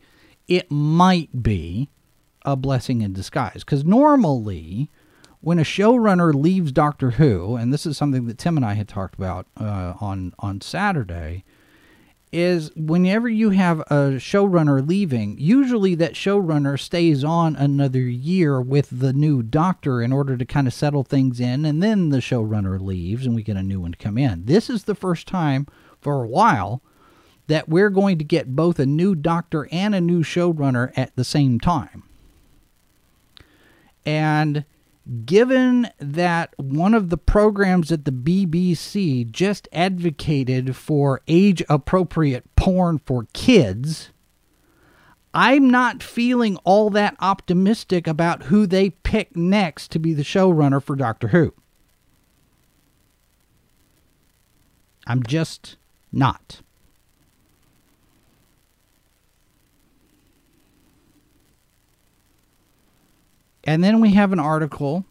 it 0.49 0.71
might 0.71 1.42
be 1.42 1.90
a 2.44 2.56
blessing 2.56 3.02
in 3.02 3.12
disguise 3.12 3.62
cuz 3.64 3.85
normally 3.85 4.90
when 5.40 5.59
a 5.59 5.62
showrunner 5.62 6.32
leaves 6.32 6.73
Doctor 6.73 7.12
Who, 7.12 7.56
and 7.56 7.73
this 7.73 7.85
is 7.85 7.97
something 7.97 8.26
that 8.26 8.38
Tim 8.38 8.56
and 8.56 8.64
I 8.64 8.75
had 8.75 8.88
talked 8.88 9.16
about 9.16 9.47
uh, 9.59 9.94
on 10.00 10.32
on 10.38 10.61
Saturday, 10.61 11.44
is 12.32 12.74
whenever 12.74 13.28
you 13.28 13.50
have 13.50 13.80
a 13.80 14.16
showrunner 14.16 14.86
leaving, 14.86 15.36
usually 15.38 15.94
that 15.96 16.14
showrunner 16.14 16.80
stays 16.80 17.22
on 17.22 17.54
another 17.56 18.00
year 18.00 18.60
with 18.60 18.88
the 18.90 19.12
new 19.12 19.42
doctor 19.42 20.00
in 20.00 20.12
order 20.12 20.36
to 20.38 20.46
kind 20.46 20.66
of 20.66 20.72
settle 20.72 21.04
things 21.04 21.38
in, 21.38 21.66
and 21.66 21.82
then 21.82 22.08
the 22.08 22.18
showrunner 22.18 22.80
leaves 22.80 23.26
and 23.26 23.34
we 23.34 23.42
get 23.42 23.56
a 23.56 23.62
new 23.62 23.80
one 23.80 23.92
to 23.92 23.98
come 23.98 24.16
in. 24.16 24.46
This 24.46 24.70
is 24.70 24.84
the 24.84 24.94
first 24.94 25.28
time 25.28 25.66
for 26.00 26.24
a 26.24 26.28
while 26.28 26.82
that 27.48 27.68
we're 27.68 27.90
going 27.90 28.16
to 28.18 28.24
get 28.24 28.56
both 28.56 28.78
a 28.78 28.86
new 28.86 29.14
doctor 29.14 29.68
and 29.70 29.94
a 29.94 30.00
new 30.00 30.22
showrunner 30.22 30.90
at 30.96 31.14
the 31.16 31.24
same 31.24 31.60
time. 31.60 32.04
And 34.06 34.64
given 35.25 35.88
that 35.99 36.54
one 36.59 36.94
of 36.94 37.11
the 37.11 37.16
programs 37.16 37.90
at 37.90 38.04
the 38.04 38.12
BBC 38.12 39.30
just 39.30 39.68
advocated 39.73 40.76
for 40.76 41.21
age 41.26 41.62
appropriate 41.68 42.44
porn 42.56 42.99
for 42.99 43.26
kids, 43.32 44.11
I'm 45.35 45.71
not 45.71 46.02
feeling 46.02 46.56
all 46.59 46.90
that 46.90 47.16
optimistic 47.21 48.06
about 48.06 48.44
who 48.44 48.66
they 48.66 48.90
pick 48.90 49.35
next 49.35 49.90
to 49.92 49.99
be 49.99 50.14
the 50.14 50.23
showrunner 50.23 50.82
for 50.82 50.94
Doctor 50.94 51.28
Who. 51.28 51.54
I'm 55.06 55.23
just 55.23 55.76
not. 56.12 56.61
And 63.64 63.83
then 63.83 64.00
we 64.00 64.14
have 64.14 64.33
an 64.33 64.40
article. 64.40 65.04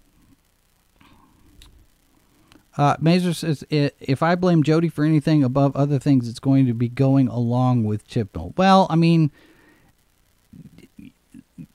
Uh, 2.77 2.95
Mazer 2.99 3.33
says, 3.33 3.63
if 3.69 4.23
I 4.23 4.35
blame 4.35 4.63
Jodie 4.63 4.91
for 4.91 5.03
anything 5.03 5.43
above 5.43 5.75
other 5.75 5.99
things, 5.99 6.27
it's 6.27 6.39
going 6.39 6.65
to 6.65 6.73
be 6.73 6.89
going 6.89 7.27
along 7.27 7.83
with 7.83 8.07
Chibnall. 8.07 8.57
Well, 8.57 8.87
I 8.89 8.95
mean, 8.95 9.31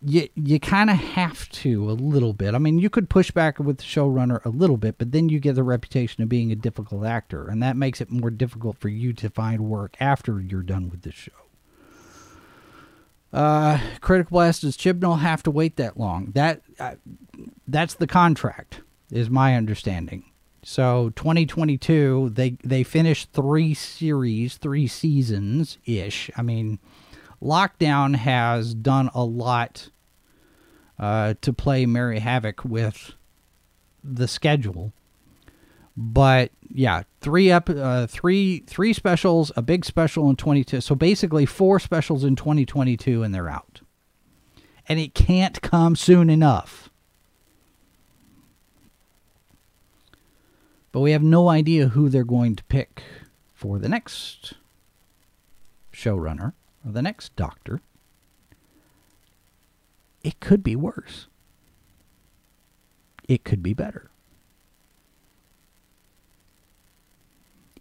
you 0.03 0.29
you 0.35 0.61
kind 0.61 0.91
of 0.91 0.97
have 0.97 1.49
to 1.51 1.91
a 1.91 1.93
little 1.93 2.33
bit. 2.33 2.55
I 2.55 2.59
mean, 2.59 2.79
you 2.79 2.89
could 2.89 3.11
push 3.11 3.31
back 3.31 3.59
with 3.59 3.79
the 3.79 3.85
showrunner 3.85 4.45
a 4.45 4.49
little 4.49 4.77
bit, 4.77 4.99
but 4.99 5.13
then 5.13 5.29
you 5.29 5.41
get 5.41 5.55
the 5.55 5.63
reputation 5.63 6.23
of 6.23 6.29
being 6.29 6.53
a 6.53 6.57
difficult 6.57 7.05
actor, 7.05 7.49
and 7.49 7.63
that 7.63 7.77
makes 7.77 8.01
it 8.01 8.11
more 8.11 8.31
difficult 8.31 8.79
for 8.79 8.89
you 8.89 9.13
to 9.15 9.29
find 9.29 9.69
work 9.69 9.97
after 10.01 10.41
you're 10.41 10.63
done 10.63 10.91
with 10.91 11.03
the 11.03 11.13
show. 11.13 11.46
Uh, 13.33 13.79
Critical 14.01 14.37
Blast 14.37 14.63
does 14.63 14.77
Chibnall 14.77 15.21
have 15.21 15.43
to 15.43 15.51
wait 15.51 15.77
that 15.77 15.99
long? 15.99 16.33
That 16.35 16.63
uh, 16.79 16.95
that's 17.67 17.95
the 17.95 18.07
contract, 18.07 18.81
is 19.11 19.29
my 19.29 19.55
understanding. 19.57 20.25
So 20.63 21.11
2022, 21.17 22.31
they 22.35 22.57
they 22.65 22.83
finished 22.83 23.31
three 23.33 23.75
series, 23.75 24.57
three 24.57 24.87
seasons 24.87 25.79
ish. 25.85 26.31
I 26.37 26.43
mean, 26.43 26.79
Lockdown 27.43 28.17
has 28.17 28.75
done 28.75 29.11
a 29.15 29.25
lot 29.25 29.91
uh, 30.99 31.35
to 31.41 31.53
play 31.53 31.87
Merry 31.87 32.21
Havoc 32.21 32.65
with 32.65 33.13
the 34.03 34.29
schedule 34.29 34.93
but 35.97 36.51
yeah, 36.69 37.05
three 37.21 37.51
up, 37.51 37.71
uh, 37.71 38.07
three 38.07 38.61
three 38.67 38.93
specials, 38.93 39.51
a 39.57 39.63
big 39.63 39.85
special 39.85 40.29
in 40.29 40.37
22. 40.37 40.81
So 40.83 40.95
basically, 40.95 41.47
four 41.47 41.81
specials 41.81 42.23
in 42.23 42.37
2022, 42.37 43.23
and 43.23 43.35
they're 43.35 43.49
out. 43.49 43.81
And 44.89 45.01
it 45.01 45.15
can't 45.15 45.61
come 45.63 45.97
soon 45.97 46.29
enough. 46.29 46.91
But 50.93 51.01
we 51.01 51.13
have 51.13 51.23
no 51.23 51.49
idea 51.49 51.89
who 51.89 52.09
they're 52.09 52.25
going 52.25 52.57
to 52.57 52.65
pick 52.65 53.03
for 53.55 53.79
the 53.79 53.89
next 53.89 54.55
showrunner 55.93 56.53
or 56.85 56.93
the 56.93 57.03
next 57.03 57.35
doctor. 57.37 57.81
It 60.23 60.41
could 60.41 60.63
be 60.63 60.77
worse. 60.77 61.27
It 63.29 63.45
could 63.45 63.63
be 63.63 63.75
better. 63.75 64.11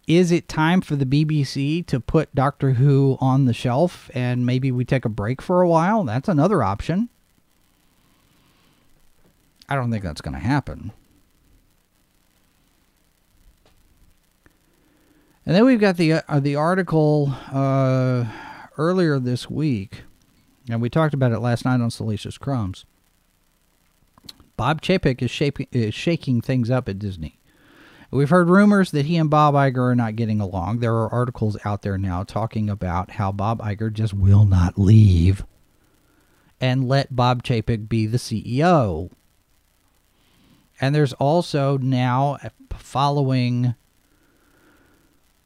Is 0.06 0.30
it 0.30 0.48
time 0.48 0.80
for 0.80 0.94
the 0.94 1.04
BBC 1.04 1.84
to 1.86 1.98
put 1.98 2.34
Doctor 2.34 2.72
Who 2.72 3.16
on 3.20 3.44
the 3.46 3.52
shelf 3.52 4.10
and 4.14 4.46
maybe 4.46 4.70
we 4.70 4.84
take 4.84 5.04
a 5.04 5.08
break 5.08 5.42
for 5.42 5.62
a 5.62 5.68
while? 5.68 6.04
That's 6.04 6.28
another 6.28 6.62
option. 6.62 7.08
I 9.68 9.74
don't 9.74 9.90
think 9.90 10.04
that's 10.04 10.20
going 10.20 10.34
to 10.34 10.40
happen. 10.40 10.92
And 15.44 15.54
then 15.54 15.64
we've 15.64 15.80
got 15.80 15.96
the 15.96 16.14
uh, 16.14 16.40
the 16.40 16.56
article 16.56 17.32
uh, 17.52 18.24
earlier 18.76 19.20
this 19.20 19.48
week, 19.48 20.02
and 20.68 20.82
we 20.82 20.90
talked 20.90 21.14
about 21.14 21.30
it 21.30 21.38
last 21.38 21.64
night 21.64 21.80
on 21.80 21.90
Salacious 21.90 22.36
Crumbs. 22.36 22.84
Bob 24.56 24.82
Chapek 24.82 25.22
is, 25.22 25.30
shaping, 25.30 25.68
is 25.70 25.94
shaking 25.94 26.40
things 26.40 26.68
up 26.68 26.88
at 26.88 26.98
Disney. 26.98 27.38
We've 28.10 28.30
heard 28.30 28.48
rumors 28.48 28.92
that 28.92 29.06
he 29.06 29.16
and 29.16 29.28
Bob 29.28 29.54
Iger 29.54 29.92
are 29.92 29.94
not 29.94 30.16
getting 30.16 30.40
along. 30.40 30.78
There 30.78 30.94
are 30.94 31.12
articles 31.12 31.56
out 31.64 31.82
there 31.82 31.98
now 31.98 32.22
talking 32.22 32.70
about 32.70 33.12
how 33.12 33.32
Bob 33.32 33.60
Iger 33.60 33.92
just 33.92 34.14
will 34.14 34.44
not 34.44 34.78
leave 34.78 35.44
and 36.60 36.88
let 36.88 37.14
Bob 37.14 37.42
Chapek 37.42 37.88
be 37.88 38.06
the 38.06 38.18
CEO. 38.18 39.10
And 40.80 40.94
there's 40.94 41.14
also 41.14 41.78
now, 41.78 42.38
following 42.70 43.74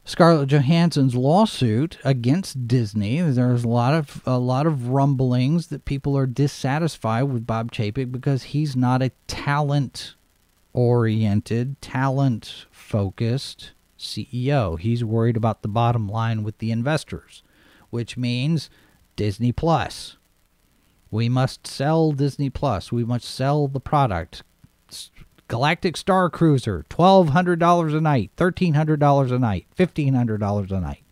Scarlett 0.03 0.49
Johansson's 0.49 1.15
lawsuit 1.15 1.97
against 2.03 2.67
Disney, 2.67 3.21
there's 3.21 3.63
a 3.63 3.69
lot 3.69 3.93
of 3.93 4.21
a 4.25 4.37
lot 4.37 4.67
of 4.67 4.89
rumblings 4.89 5.67
that 5.67 5.85
people 5.85 6.17
are 6.17 6.27
dissatisfied 6.27 7.25
with 7.25 7.47
Bob 7.47 7.71
Chapek 7.71 8.11
because 8.11 8.43
he's 8.43 8.75
not 8.75 9.01
a 9.01 9.11
talent 9.27 10.15
oriented, 10.73 11.81
talent 11.81 12.65
focused 12.71 13.71
CEO. 13.97 14.79
He's 14.79 15.03
worried 15.03 15.37
about 15.37 15.61
the 15.61 15.67
bottom 15.67 16.07
line 16.07 16.43
with 16.43 16.57
the 16.57 16.71
investors, 16.71 17.43
which 17.89 18.17
means 18.17 18.69
Disney 19.15 19.51
Plus. 19.51 20.17
We 21.09 21.29
must 21.29 21.67
sell 21.67 22.11
Disney 22.13 22.49
Plus. 22.49 22.91
We 22.91 23.03
must 23.03 23.25
sell 23.25 23.67
the 23.67 23.79
product. 23.79 24.43
Galactic 25.47 25.97
Star 25.97 26.29
Cruiser, 26.29 26.85
$1,200 26.89 27.97
a 27.97 28.01
night, 28.01 28.31
$1,300 28.37 29.31
a 29.31 29.39
night, 29.39 29.67
$1,500 29.77 30.71
a 30.71 30.79
night. 30.79 31.03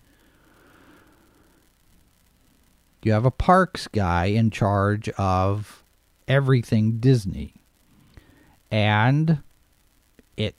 You 3.04 3.12
have 3.12 3.26
a 3.26 3.32
parks 3.32 3.88
guy 3.88 4.26
in 4.26 4.50
charge 4.50 5.10
of 5.10 5.84
everything 6.28 7.00
Disney. 7.00 7.54
And 8.72 9.42
it 10.40 10.56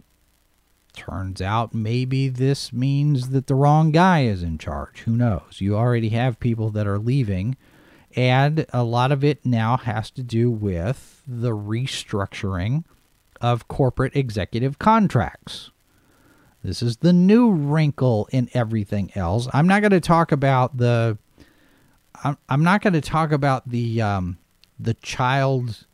turns 0.92 1.40
out 1.40 1.74
maybe 1.74 2.28
this 2.28 2.72
means 2.72 3.30
that 3.30 3.46
the 3.46 3.54
wrong 3.54 3.90
guy 3.90 4.24
is 4.24 4.42
in 4.42 4.58
charge. 4.58 5.00
Who 5.00 5.16
knows? 5.16 5.56
You 5.58 5.74
already 5.76 6.10
have 6.10 6.38
people 6.38 6.70
that 6.70 6.86
are 6.86 6.98
leaving, 6.98 7.56
and 8.14 8.66
a 8.72 8.84
lot 8.84 9.10
of 9.10 9.24
it 9.24 9.44
now 9.44 9.78
has 9.78 10.10
to 10.12 10.22
do 10.22 10.50
with 10.50 11.22
the 11.26 11.50
restructuring 11.50 12.84
of 13.40 13.68
corporate 13.68 14.14
executive 14.14 14.78
contracts. 14.78 15.70
This 16.62 16.82
is 16.82 16.98
the 16.98 17.14
new 17.14 17.50
wrinkle 17.50 18.28
in 18.30 18.50
everything 18.52 19.10
else. 19.14 19.48
I'm 19.54 19.66
not 19.66 19.80
going 19.80 19.92
to 19.92 20.00
talk 20.00 20.30
about 20.30 20.76
the. 20.76 21.16
I'm, 22.22 22.36
I'm 22.50 22.62
not 22.62 22.82
going 22.82 22.92
to 22.92 23.00
talk 23.00 23.32
about 23.32 23.66
the 23.70 24.02
um, 24.02 24.36
the 24.78 24.92
child 24.94 25.86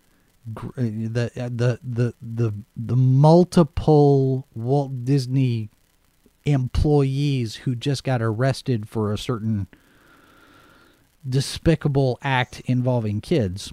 Uh, 0.48 0.70
the 0.76 1.30
uh, 1.36 1.48
the 1.52 1.80
the 1.82 2.14
the 2.22 2.52
the 2.76 2.96
multiple 2.96 4.46
Walt 4.54 5.04
Disney 5.04 5.70
employees 6.44 7.56
who 7.56 7.74
just 7.74 8.04
got 8.04 8.22
arrested 8.22 8.88
for 8.88 9.12
a 9.12 9.18
certain 9.18 9.66
despicable 11.28 12.18
act 12.22 12.60
involving 12.66 13.20
kids. 13.20 13.72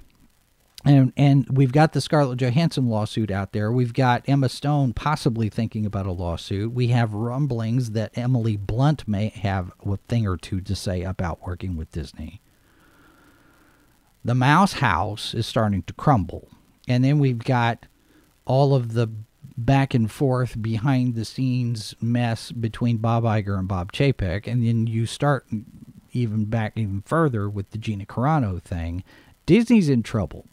and 0.85 1.13
and 1.15 1.47
we've 1.49 1.71
got 1.71 1.93
the 1.93 2.01
Scarlett 2.01 2.39
Johansson 2.39 2.87
lawsuit 2.89 3.31
out 3.31 3.53
there. 3.53 3.71
We've 3.71 3.93
got 3.93 4.27
Emma 4.27 4.49
Stone 4.49 4.93
possibly 4.93 5.49
thinking 5.49 5.85
about 5.85 6.07
a 6.07 6.11
lawsuit. 6.11 6.73
We 6.73 6.87
have 6.87 7.13
rumblings 7.13 7.91
that 7.91 8.17
Emily 8.17 8.57
Blunt 8.57 9.07
may 9.07 9.29
have 9.29 9.71
a 9.85 9.97
thing 10.07 10.27
or 10.27 10.37
two 10.37 10.59
to 10.61 10.75
say 10.75 11.03
about 11.03 11.45
working 11.45 11.77
with 11.77 11.91
Disney. 11.91 12.41
The 14.25 14.35
Mouse 14.35 14.73
House 14.73 15.33
is 15.33 15.45
starting 15.45 15.83
to 15.83 15.93
crumble, 15.93 16.49
and 16.87 17.03
then 17.03 17.19
we've 17.19 17.43
got 17.43 17.85
all 18.45 18.75
of 18.75 18.93
the 18.93 19.09
back 19.57 19.93
and 19.93 20.11
forth 20.11 20.61
behind 20.61 21.15
the 21.15 21.25
scenes 21.25 21.95
mess 22.01 22.51
between 22.51 22.97
Bob 22.97 23.23
Iger 23.23 23.57
and 23.57 23.67
Bob 23.67 23.91
Chapek, 23.91 24.47
and 24.47 24.65
then 24.65 24.87
you 24.87 25.05
start 25.05 25.45
even 26.11 26.45
back 26.45 26.73
even 26.75 27.01
further 27.05 27.49
with 27.49 27.71
the 27.71 27.77
Gina 27.77 28.05
Carano 28.05 28.61
thing. 28.61 29.03
Disney's 29.45 29.89
in 29.89 30.03
trouble 30.03 30.45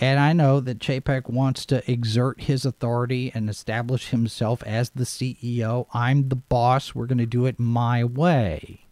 And 0.00 0.18
I 0.18 0.32
know 0.32 0.60
that 0.60 0.78
Chapek 0.78 1.28
wants 1.28 1.66
to 1.66 1.88
exert 1.90 2.40
his 2.40 2.64
authority 2.64 3.30
and 3.34 3.50
establish 3.50 4.08
himself 4.08 4.62
as 4.62 4.88
the 4.90 5.04
CEO. 5.04 5.86
I'm 5.92 6.30
the 6.30 6.36
boss. 6.36 6.94
We're 6.94 7.06
going 7.06 7.18
to 7.18 7.26
do 7.26 7.44
it 7.44 7.58
my 7.58 8.02
way. 8.02 8.86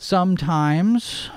Sometimes, 0.00 1.28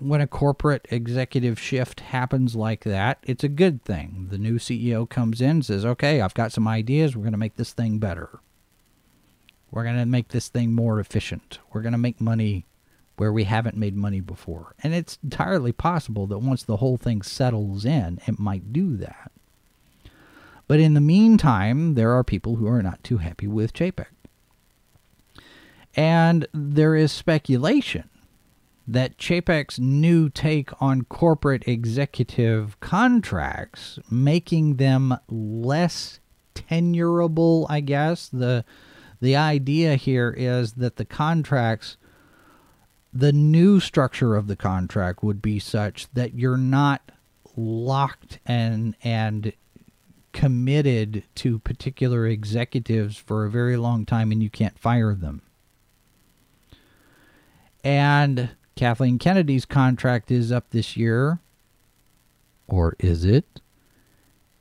when 0.00 0.20
a 0.20 0.26
corporate 0.26 0.88
executive 0.90 1.60
shift 1.60 2.00
happens 2.00 2.56
like 2.56 2.82
that, 2.82 3.18
it's 3.22 3.44
a 3.44 3.48
good 3.48 3.84
thing. 3.84 4.26
The 4.28 4.38
new 4.38 4.58
CEO 4.58 5.08
comes 5.08 5.40
in 5.40 5.50
and 5.50 5.64
says, 5.64 5.84
Okay, 5.84 6.20
I've 6.20 6.34
got 6.34 6.50
some 6.50 6.66
ideas. 6.66 7.14
We're 7.14 7.22
going 7.22 7.30
to 7.30 7.38
make 7.38 7.54
this 7.54 7.72
thing 7.72 7.98
better. 7.98 8.40
We're 9.70 9.84
going 9.84 9.98
to 9.98 10.04
make 10.04 10.28
this 10.28 10.48
thing 10.48 10.72
more 10.72 10.98
efficient. 10.98 11.60
We're 11.72 11.80
going 11.80 11.92
to 11.92 11.98
make 11.98 12.20
money 12.20 12.66
where 13.18 13.32
we 13.32 13.44
haven't 13.44 13.76
made 13.76 13.94
money 13.94 14.20
before. 14.20 14.74
And 14.82 14.92
it's 14.92 15.16
entirely 15.22 15.70
possible 15.70 16.26
that 16.26 16.38
once 16.40 16.64
the 16.64 16.78
whole 16.78 16.96
thing 16.96 17.22
settles 17.22 17.84
in, 17.84 18.20
it 18.26 18.36
might 18.36 18.72
do 18.72 18.96
that. 18.96 19.30
But 20.66 20.80
in 20.80 20.94
the 20.94 21.00
meantime, 21.00 21.94
there 21.94 22.10
are 22.10 22.24
people 22.24 22.56
who 22.56 22.66
are 22.66 22.82
not 22.82 23.04
too 23.04 23.18
happy 23.18 23.46
with 23.46 23.72
Chapek. 23.72 24.06
And 25.94 26.46
there 26.52 26.94
is 26.96 27.12
speculation 27.12 28.08
that 28.86 29.18
Chapek's 29.18 29.78
new 29.78 30.28
take 30.28 30.70
on 30.80 31.02
corporate 31.02 31.66
executive 31.68 32.78
contracts, 32.80 33.98
making 34.10 34.76
them 34.76 35.16
less 35.28 36.20
tenurable, 36.54 37.66
I 37.68 37.80
guess. 37.80 38.28
The 38.28 38.64
the 39.20 39.36
idea 39.36 39.94
here 39.94 40.34
is 40.36 40.72
that 40.74 40.96
the 40.96 41.04
contracts 41.04 41.96
the 43.12 43.32
new 43.32 43.78
structure 43.78 44.36
of 44.36 44.46
the 44.46 44.56
contract 44.56 45.22
would 45.22 45.42
be 45.42 45.58
such 45.58 46.10
that 46.14 46.34
you're 46.34 46.56
not 46.56 47.12
locked 47.56 48.38
and 48.46 48.96
and 49.04 49.52
committed 50.32 51.22
to 51.34 51.58
particular 51.58 52.26
executives 52.26 53.18
for 53.18 53.44
a 53.44 53.50
very 53.50 53.76
long 53.76 54.06
time 54.06 54.32
and 54.32 54.42
you 54.42 54.48
can't 54.48 54.78
fire 54.78 55.14
them. 55.14 55.42
And 57.84 58.50
Kathleen 58.76 59.18
Kennedy's 59.18 59.64
contract 59.64 60.30
is 60.30 60.52
up 60.52 60.70
this 60.70 60.96
year. 60.96 61.40
Or 62.68 62.96
is 62.98 63.24
it? 63.24 63.60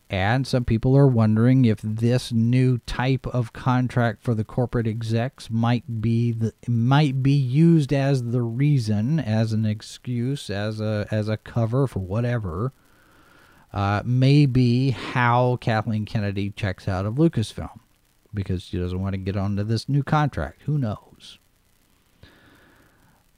And 0.09 0.45
some 0.45 0.65
people 0.65 0.97
are 0.97 1.07
wondering 1.07 1.63
if 1.63 1.79
this 1.81 2.33
new 2.33 2.79
type 2.79 3.25
of 3.27 3.53
contract 3.53 4.21
for 4.21 4.35
the 4.35 4.43
corporate 4.43 4.85
execs 4.85 5.49
might 5.49 6.01
be 6.01 6.33
the, 6.33 6.53
might 6.67 7.23
be 7.23 7.31
used 7.31 7.93
as 7.93 8.31
the 8.31 8.41
reason, 8.41 9.21
as 9.21 9.53
an 9.53 9.65
excuse, 9.65 10.49
as 10.49 10.81
a 10.81 11.07
as 11.11 11.29
a 11.29 11.37
cover 11.37 11.87
for 11.87 11.99
whatever. 11.99 12.73
Uh, 13.71 14.01
may 14.03 14.45
be 14.45 14.89
how 14.89 15.55
Kathleen 15.61 16.03
Kennedy 16.03 16.49
checks 16.49 16.89
out 16.89 17.05
of 17.05 17.13
Lucasfilm 17.15 17.79
because 18.33 18.63
she 18.63 18.77
doesn't 18.77 18.99
want 18.99 19.13
to 19.13 19.17
get 19.17 19.37
onto 19.37 19.63
this 19.63 19.87
new 19.87 20.03
contract. 20.03 20.63
Who 20.63 20.77
knows? 20.77 21.10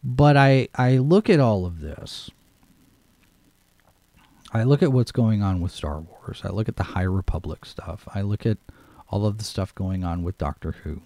But 0.03 0.37
I 0.37 0.67
I 0.75 0.97
look 0.97 1.29
at 1.29 1.39
all 1.39 1.65
of 1.65 1.79
this 1.79 2.29
I 4.53 4.63
look 4.63 4.83
at 4.83 4.93
what's 4.93 5.11
going 5.11 5.41
on 5.41 5.61
with 5.61 5.71
Star 5.71 5.99
Wars. 5.99 6.41
I 6.43 6.49
look 6.49 6.69
at 6.69 6.75
the 6.75 6.83
High 6.83 7.01
Republic 7.01 7.65
stuff. 7.65 8.07
I 8.13 8.21
look 8.21 8.45
at 8.45 8.59
all 9.09 9.25
of 9.25 9.39
the 9.39 9.43
stuff 9.43 9.73
going 9.73 10.03
on 10.03 10.21
with 10.21 10.37
Doctor 10.37 10.73
Who. 10.83 11.01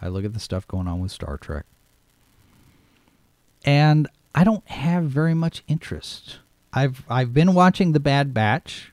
I 0.00 0.08
look 0.08 0.24
at 0.24 0.32
the 0.32 0.40
stuff 0.40 0.66
going 0.66 0.88
on 0.88 1.00
with 1.00 1.12
Star 1.12 1.36
Trek. 1.36 1.66
And 3.66 4.08
I 4.34 4.44
don't 4.44 4.66
have 4.68 5.04
very 5.04 5.34
much 5.34 5.62
interest. 5.68 6.38
I've 6.72 7.04
I've 7.08 7.34
been 7.34 7.52
watching 7.52 7.92
The 7.92 8.00
Bad 8.00 8.32
Batch. 8.32 8.92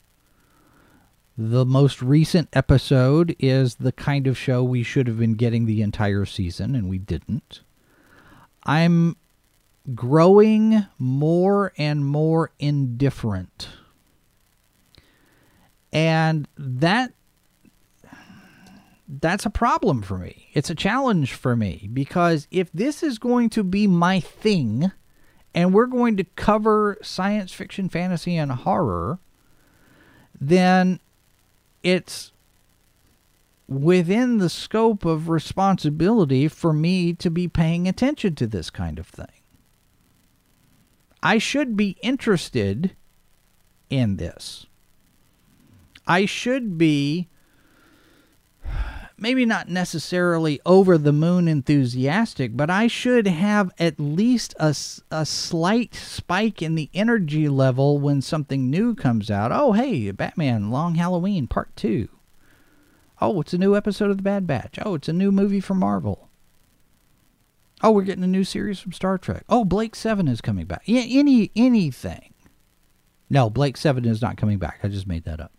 The 1.37 1.65
most 1.65 2.01
recent 2.01 2.49
episode 2.51 3.33
is 3.39 3.75
the 3.75 3.93
kind 3.93 4.27
of 4.27 4.37
show 4.37 4.61
we 4.61 4.83
should 4.83 5.07
have 5.07 5.17
been 5.17 5.35
getting 5.35 5.65
the 5.65 5.81
entire 5.81 6.25
season 6.25 6.75
and 6.75 6.89
we 6.89 6.97
didn't. 6.97 7.61
I'm 8.69 9.15
growing 9.95 10.85
more 10.99 11.73
and 11.75 12.05
more 12.05 12.51
indifferent. 12.59 13.67
And 15.91 16.47
that 16.55 17.13
that's 19.07 19.47
a 19.47 19.49
problem 19.49 20.03
for 20.03 20.19
me. 20.19 20.49
It's 20.53 20.69
a 20.69 20.75
challenge 20.75 21.33
for 21.33 21.55
me 21.55 21.89
because 21.91 22.47
if 22.51 22.71
this 22.71 23.01
is 23.01 23.17
going 23.17 23.49
to 23.51 23.63
be 23.63 23.87
my 23.87 24.19
thing 24.19 24.91
and 25.55 25.73
we're 25.73 25.87
going 25.87 26.15
to 26.17 26.23
cover 26.23 26.99
science 27.01 27.51
fiction, 27.51 27.89
fantasy 27.89 28.37
and 28.37 28.51
horror, 28.51 29.17
then 30.39 30.99
it's 31.81 32.33
within 33.69 34.39
the 34.39 34.49
scope 34.49 35.05
of 35.05 35.29
responsibility 35.29 36.47
for 36.47 36.73
me 36.73 37.13
to 37.13 37.29
be 37.29 37.47
paying 37.47 37.87
attention 37.87 38.33
to 38.33 38.47
this 38.47 38.71
kind 38.71 38.97
of 38.97 39.05
thing. 39.05 39.27
I 41.21 41.37
should 41.37 41.77
be 41.77 41.95
interested 42.01 42.95
in 43.89 44.17
this. 44.17 44.65
I 46.07 46.25
should 46.25 46.79
be 46.79 47.29
maybe 49.17 49.45
not 49.45 49.69
necessarily 49.69 50.59
over 50.65 50.97
the 50.97 51.13
moon 51.13 51.47
enthusiastic, 51.47 52.57
but 52.57 52.71
I 52.71 52.87
should 52.87 53.27
have 53.27 53.71
at 53.77 53.99
least 53.99 54.55
a, 54.59 54.75
a 55.11 55.25
slight 55.25 55.93
spike 55.93 56.63
in 56.63 56.73
the 56.73 56.89
energy 56.93 57.47
level 57.47 57.99
when 57.99 58.21
something 58.23 58.71
new 58.71 58.95
comes 58.95 59.29
out. 59.29 59.51
Oh, 59.51 59.73
hey, 59.73 60.09
Batman 60.09 60.71
Long 60.71 60.95
Halloween 60.95 61.45
Part 61.45 61.75
2. 61.75 62.09
Oh, 63.21 63.41
it's 63.41 63.53
a 63.53 63.57
new 63.57 63.75
episode 63.75 64.11
of 64.11 64.17
The 64.17 64.23
Bad 64.23 64.47
Batch. 64.47 64.79
Oh, 64.83 64.95
it's 64.95 65.09
a 65.09 65.13
new 65.13 65.31
movie 65.31 65.59
from 65.59 65.79
Marvel. 65.79 66.29
Oh, 67.81 67.91
we're 67.91 68.03
getting 68.03 68.23
a 68.23 68.27
new 68.27 68.43
series 68.43 68.79
from 68.79 68.91
Star 68.91 69.17
Trek. 69.17 69.43
Oh, 69.49 69.63
Blake 69.63 69.95
Seven 69.95 70.27
is 70.27 70.41
coming 70.41 70.65
back. 70.65 70.83
Yeah, 70.85 71.03
any 71.07 71.51
anything. 71.55 72.33
No, 73.29 73.49
Blake 73.49 73.77
Seven 73.77 74.05
is 74.05 74.21
not 74.21 74.37
coming 74.37 74.57
back. 74.57 74.79
I 74.83 74.87
just 74.87 75.07
made 75.07 75.23
that 75.25 75.39
up. 75.39 75.51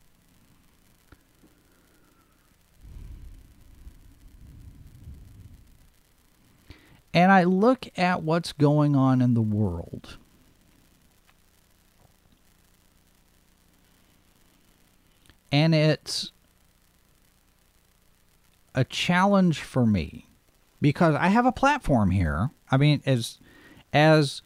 And 7.12 7.33
I 7.33 7.44
look 7.44 7.88
at 7.96 8.23
what's 8.23 8.53
going 8.53 8.94
on 8.94 9.20
in 9.20 9.35
the 9.35 9.42
world. 9.42 10.16
And 15.51 15.75
it's 15.75 16.31
a 18.74 18.85
challenge 18.85 19.61
for 19.61 19.87
me 19.87 20.28
because 20.80 21.14
I 21.14 21.28
have 21.28 21.46
a 21.46 21.52
platform 21.52 22.11
here. 22.11 22.50
I 22.70 22.76
mean, 22.76 23.02
as 23.04 23.38
as 23.92 24.42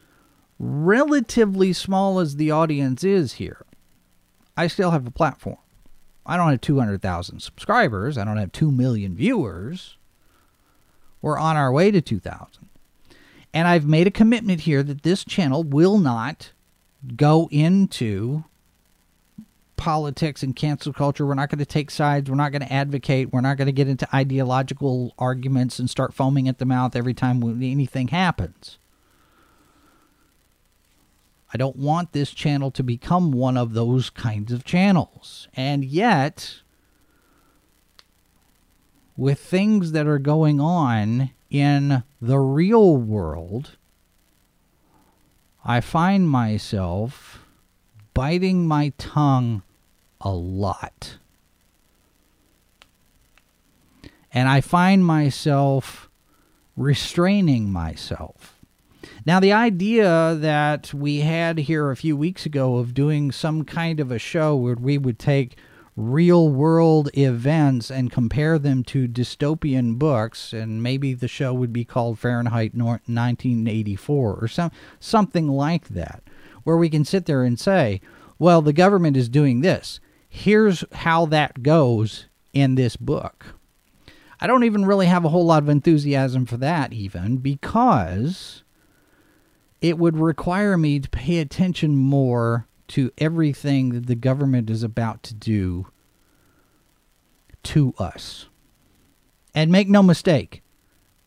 relatively 0.58 1.72
small 1.72 2.18
as 2.20 2.36
the 2.36 2.50
audience 2.50 3.04
is 3.04 3.34
here, 3.34 3.64
I 4.56 4.66
still 4.66 4.90
have 4.92 5.06
a 5.06 5.10
platform. 5.10 5.58
I 6.26 6.36
don't 6.36 6.50
have 6.50 6.60
200,000 6.62 7.40
subscribers. 7.40 8.16
I 8.16 8.24
don't 8.24 8.38
have 8.38 8.52
2 8.52 8.70
million 8.70 9.14
viewers. 9.14 9.98
We're 11.20 11.38
on 11.38 11.56
our 11.56 11.70
way 11.70 11.90
to 11.90 12.00
2,000. 12.00 12.68
And 13.52 13.68
I've 13.68 13.86
made 13.86 14.06
a 14.06 14.10
commitment 14.10 14.62
here 14.62 14.82
that 14.82 15.02
this 15.02 15.24
channel 15.24 15.62
will 15.62 15.98
not 15.98 16.52
go 17.16 17.48
into 17.50 18.44
politics 19.76 20.42
and 20.42 20.54
cancel 20.54 20.92
culture. 20.92 21.26
We're 21.26 21.34
not 21.34 21.50
going 21.50 21.58
to 21.58 21.66
take 21.66 21.90
sides. 21.90 22.30
We're 22.30 22.36
not 22.36 22.52
going 22.52 22.62
to 22.62 22.72
advocate. 22.72 23.32
We're 23.32 23.40
not 23.40 23.56
going 23.56 23.66
to 23.66 23.72
get 23.72 23.88
into 23.88 24.08
ideological 24.14 25.14
arguments 25.18 25.78
and 25.78 25.90
start 25.90 26.14
foaming 26.14 26.48
at 26.48 26.58
the 26.58 26.64
mouth 26.64 26.96
every 26.96 27.14
time 27.14 27.42
anything 27.62 28.08
happens. 28.08 28.78
I 31.52 31.56
don't 31.56 31.76
want 31.76 32.12
this 32.12 32.32
channel 32.32 32.72
to 32.72 32.82
become 32.82 33.30
one 33.30 33.56
of 33.56 33.74
those 33.74 34.10
kinds 34.10 34.52
of 34.52 34.64
channels. 34.64 35.46
And 35.54 35.84
yet, 35.84 36.62
with 39.16 39.38
things 39.38 39.92
that 39.92 40.06
are 40.08 40.18
going 40.18 40.60
on 40.60 41.30
in 41.50 42.02
the 42.20 42.40
real 42.40 42.96
world, 42.96 43.76
I 45.64 45.80
find 45.80 46.28
myself 46.28 47.43
biting 48.14 48.66
my 48.66 48.92
tongue 48.96 49.62
a 50.20 50.30
lot. 50.30 51.18
And 54.32 54.48
I 54.48 54.60
find 54.60 55.04
myself 55.04 56.08
restraining 56.76 57.70
myself. 57.70 58.58
Now, 59.26 59.40
the 59.40 59.52
idea 59.52 60.34
that 60.34 60.92
we 60.92 61.20
had 61.20 61.58
here 61.58 61.90
a 61.90 61.96
few 61.96 62.16
weeks 62.16 62.46
ago 62.46 62.76
of 62.76 62.94
doing 62.94 63.32
some 63.32 63.64
kind 63.64 64.00
of 64.00 64.10
a 64.10 64.18
show 64.18 64.56
where 64.56 64.74
we 64.74 64.98
would 64.98 65.18
take 65.18 65.56
real 65.96 66.48
world 66.48 67.08
events 67.16 67.90
and 67.90 68.10
compare 68.10 68.58
them 68.58 68.82
to 68.82 69.06
dystopian 69.06 69.98
books, 69.98 70.52
and 70.52 70.82
maybe 70.82 71.14
the 71.14 71.28
show 71.28 71.54
would 71.54 71.72
be 71.72 71.84
called 71.84 72.18
Fahrenheit 72.18 72.74
1984 72.74 74.34
or 74.34 74.48
some, 74.48 74.72
something 74.98 75.48
like 75.48 75.88
that, 75.88 76.22
where 76.64 76.76
we 76.76 76.90
can 76.90 77.04
sit 77.04 77.26
there 77.26 77.44
and 77.44 77.58
say, 77.58 78.00
well, 78.38 78.60
the 78.60 78.72
government 78.72 79.16
is 79.16 79.28
doing 79.28 79.60
this. 79.60 80.00
Here's 80.28 80.84
how 80.92 81.26
that 81.26 81.62
goes 81.62 82.26
in 82.52 82.74
this 82.74 82.96
book. 82.96 83.54
I 84.40 84.46
don't 84.46 84.64
even 84.64 84.84
really 84.84 85.06
have 85.06 85.24
a 85.24 85.28
whole 85.28 85.46
lot 85.46 85.62
of 85.62 85.68
enthusiasm 85.68 86.44
for 86.44 86.56
that, 86.56 86.92
even 86.92 87.36
because 87.36 88.64
it 89.80 89.96
would 89.96 90.16
require 90.16 90.76
me 90.76 90.98
to 90.98 91.08
pay 91.08 91.38
attention 91.38 91.96
more 91.96 92.66
to 92.88 93.12
everything 93.18 93.90
that 93.90 94.06
the 94.06 94.14
government 94.16 94.68
is 94.70 94.82
about 94.82 95.22
to 95.22 95.34
do 95.34 95.86
to 97.62 97.94
us. 97.98 98.46
And 99.54 99.70
make 99.70 99.88
no 99.88 100.02
mistake, 100.02 100.63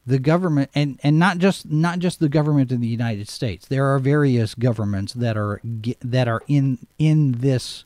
the 0.07 0.17
government 0.17 0.71
and, 0.73 0.99
and 1.03 1.19
not 1.19 1.37
just 1.37 1.69
not 1.69 1.99
just 1.99 2.19
the 2.19 2.29
government 2.29 2.71
in 2.71 2.81
the 2.81 2.87
United 2.87 3.27
States. 3.27 3.67
There 3.67 3.85
are 3.85 3.99
various 3.99 4.55
governments 4.55 5.13
that 5.13 5.37
are 5.37 5.61
that 6.01 6.27
are 6.27 6.41
in 6.47 6.79
in 6.97 7.33
this 7.33 7.83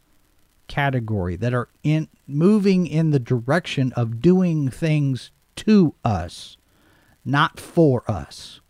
category 0.67 1.35
that 1.35 1.53
are 1.53 1.67
in 1.83 2.07
moving 2.27 2.87
in 2.87 3.09
the 3.09 3.19
direction 3.19 3.91
of 3.97 4.21
doing 4.21 4.69
things 4.69 5.31
to 5.57 5.95
us, 6.05 6.55
not 7.25 7.59
for 7.59 8.09
us. 8.09 8.61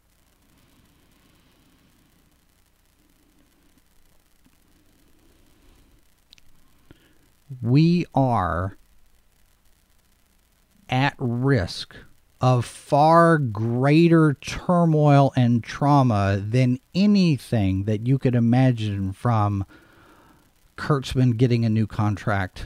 we 7.62 8.06
are 8.16 8.78
at 10.90 11.16
risk 11.18 11.96
of 12.42 12.66
far 12.66 13.38
greater 13.38 14.34
turmoil 14.42 15.32
and 15.36 15.64
trauma 15.64 16.44
than 16.44 16.80
anything 16.96 17.84
that 17.84 18.08
you 18.08 18.18
could 18.18 18.34
imagine 18.34 19.14
from 19.14 19.64
Kurtzman 20.76 21.38
getting 21.38 21.64
a 21.64 21.70
new 21.70 21.86
contract 21.86 22.66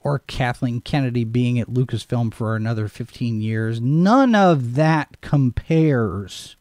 or 0.00 0.18
Kathleen 0.20 0.82
Kennedy 0.82 1.24
being 1.24 1.58
at 1.58 1.68
Lucasfilm 1.68 2.32
for 2.32 2.54
another 2.54 2.86
15 2.86 3.40
years. 3.40 3.80
None 3.80 4.34
of 4.34 4.74
that 4.74 5.20
compares 5.22 6.54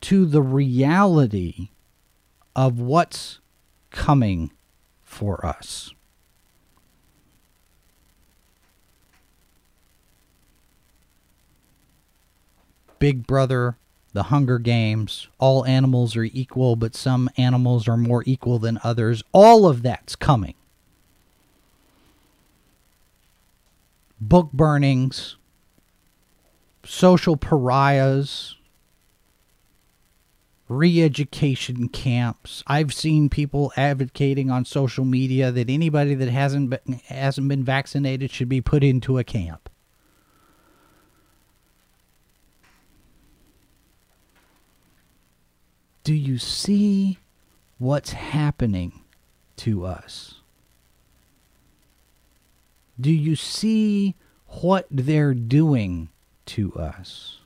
to 0.00 0.26
the 0.26 0.42
reality 0.42 1.68
of 2.56 2.80
what's 2.80 3.38
coming 3.90 4.50
for 5.02 5.46
us. 5.46 5.94
Big 12.98 13.26
Brother, 13.26 13.76
The 14.12 14.24
Hunger 14.24 14.58
Games, 14.58 15.28
all 15.38 15.64
animals 15.64 16.16
are 16.16 16.24
equal, 16.24 16.76
but 16.76 16.94
some 16.94 17.30
animals 17.36 17.86
are 17.88 17.96
more 17.96 18.22
equal 18.26 18.58
than 18.58 18.80
others. 18.82 19.22
All 19.32 19.66
of 19.66 19.82
that's 19.82 20.16
coming. 20.16 20.54
Book 24.20 24.50
burnings, 24.52 25.36
social 26.84 27.36
pariahs, 27.36 28.56
re 30.68 31.02
education 31.02 31.88
camps. 31.88 32.62
I've 32.66 32.92
seen 32.92 33.28
people 33.28 33.72
advocating 33.76 34.50
on 34.50 34.64
social 34.64 35.04
media 35.04 35.50
that 35.50 35.70
anybody 35.70 36.14
that 36.14 36.28
hasn't 36.28 36.70
been, 36.70 37.00
hasn't 37.06 37.48
been 37.48 37.64
vaccinated 37.64 38.30
should 38.30 38.48
be 38.48 38.60
put 38.60 38.82
into 38.82 39.18
a 39.18 39.24
camp. 39.24 39.67
Do 46.08 46.14
you 46.14 46.38
see 46.38 47.18
what's 47.76 48.12
happening 48.12 49.02
to 49.58 49.84
us? 49.84 50.36
Do 52.98 53.10
you 53.10 53.36
see 53.36 54.14
what 54.62 54.86
they're 54.90 55.34
doing 55.34 56.08
to 56.46 56.72
us? 56.76 57.40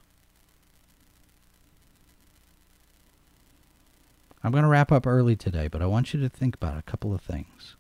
I'm 4.45 4.53
going 4.53 4.63
to 4.63 4.69
wrap 4.69 4.93
up 4.93 5.09
early 5.09 5.35
today, 5.35 5.67
but 5.67 5.83
I 5.83 5.87
want 5.87 6.15
you 6.15 6.21
to 6.21 6.29
think 6.29 6.55
about 6.55 6.79
a 6.79 6.83
couple 6.83 7.13
of 7.13 7.21
things. 7.21 7.75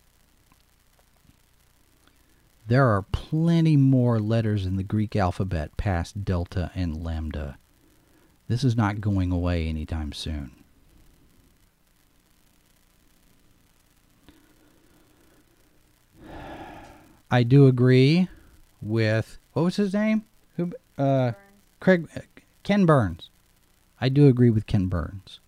There 2.66 2.88
are 2.88 3.02
plenty 3.02 3.76
more 3.76 4.18
letters 4.18 4.66
in 4.66 4.74
the 4.74 4.82
Greek 4.82 5.14
alphabet 5.14 5.76
past 5.76 6.24
delta 6.24 6.72
and 6.74 7.04
lambda. 7.04 7.56
This 8.48 8.64
is 8.64 8.76
not 8.76 9.00
going 9.00 9.30
away 9.30 9.68
anytime 9.68 10.12
soon. 10.12 10.61
I 17.32 17.44
do 17.44 17.66
agree 17.66 18.28
with 18.82 19.38
what 19.54 19.62
was 19.62 19.76
his 19.76 19.94
name? 19.94 20.24
Who? 20.56 20.72
Uh, 20.98 21.32
Craig, 21.80 22.06
Ken 22.62 22.84
Burns. 22.84 23.30
I 24.02 24.10
do 24.10 24.28
agree 24.28 24.50
with 24.50 24.66
Ken 24.66 24.86
Burns. 24.86 25.40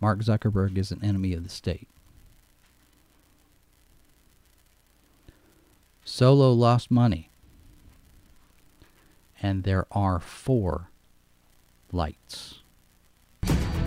Mark 0.00 0.18
Zuckerberg 0.18 0.76
is 0.76 0.92
an 0.92 1.02
enemy 1.02 1.32
of 1.32 1.44
the 1.44 1.48
state. 1.48 1.88
Solo 6.04 6.52
lost 6.52 6.90
money. 6.90 7.30
And 9.40 9.64
there 9.64 9.86
are 9.90 10.20
four 10.20 10.90
lights. 11.90 12.60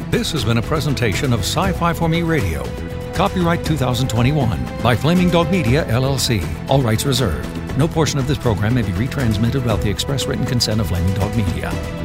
This 0.10 0.32
has 0.32 0.44
been 0.44 0.58
a 0.58 0.62
presentation 0.62 1.34
of 1.34 1.42
Sci 1.42 1.72
Fi 1.74 1.94
for 1.94 2.10
Me 2.10 2.24
Radio. 2.24 2.64
Copyright 3.14 3.66
2021 3.66 4.82
by 4.82 4.96
Flaming 4.96 5.30
Dog 5.30 5.52
Media, 5.52 5.84
LLC. 5.86 6.44
All 6.70 6.82
rights 6.82 7.06
reserved. 7.06 7.48
No 7.78 7.88
portion 7.88 8.20
of 8.20 8.28
this 8.28 8.38
program 8.38 8.74
may 8.74 8.82
be 8.82 8.92
retransmitted 8.94 9.56
without 9.56 9.82
the 9.82 9.90
express 9.90 10.26
written 10.26 10.46
consent 10.46 10.80
of 10.80 10.88
Flaming 10.88 11.14
Dog 11.16 11.36
Media. 11.36 12.01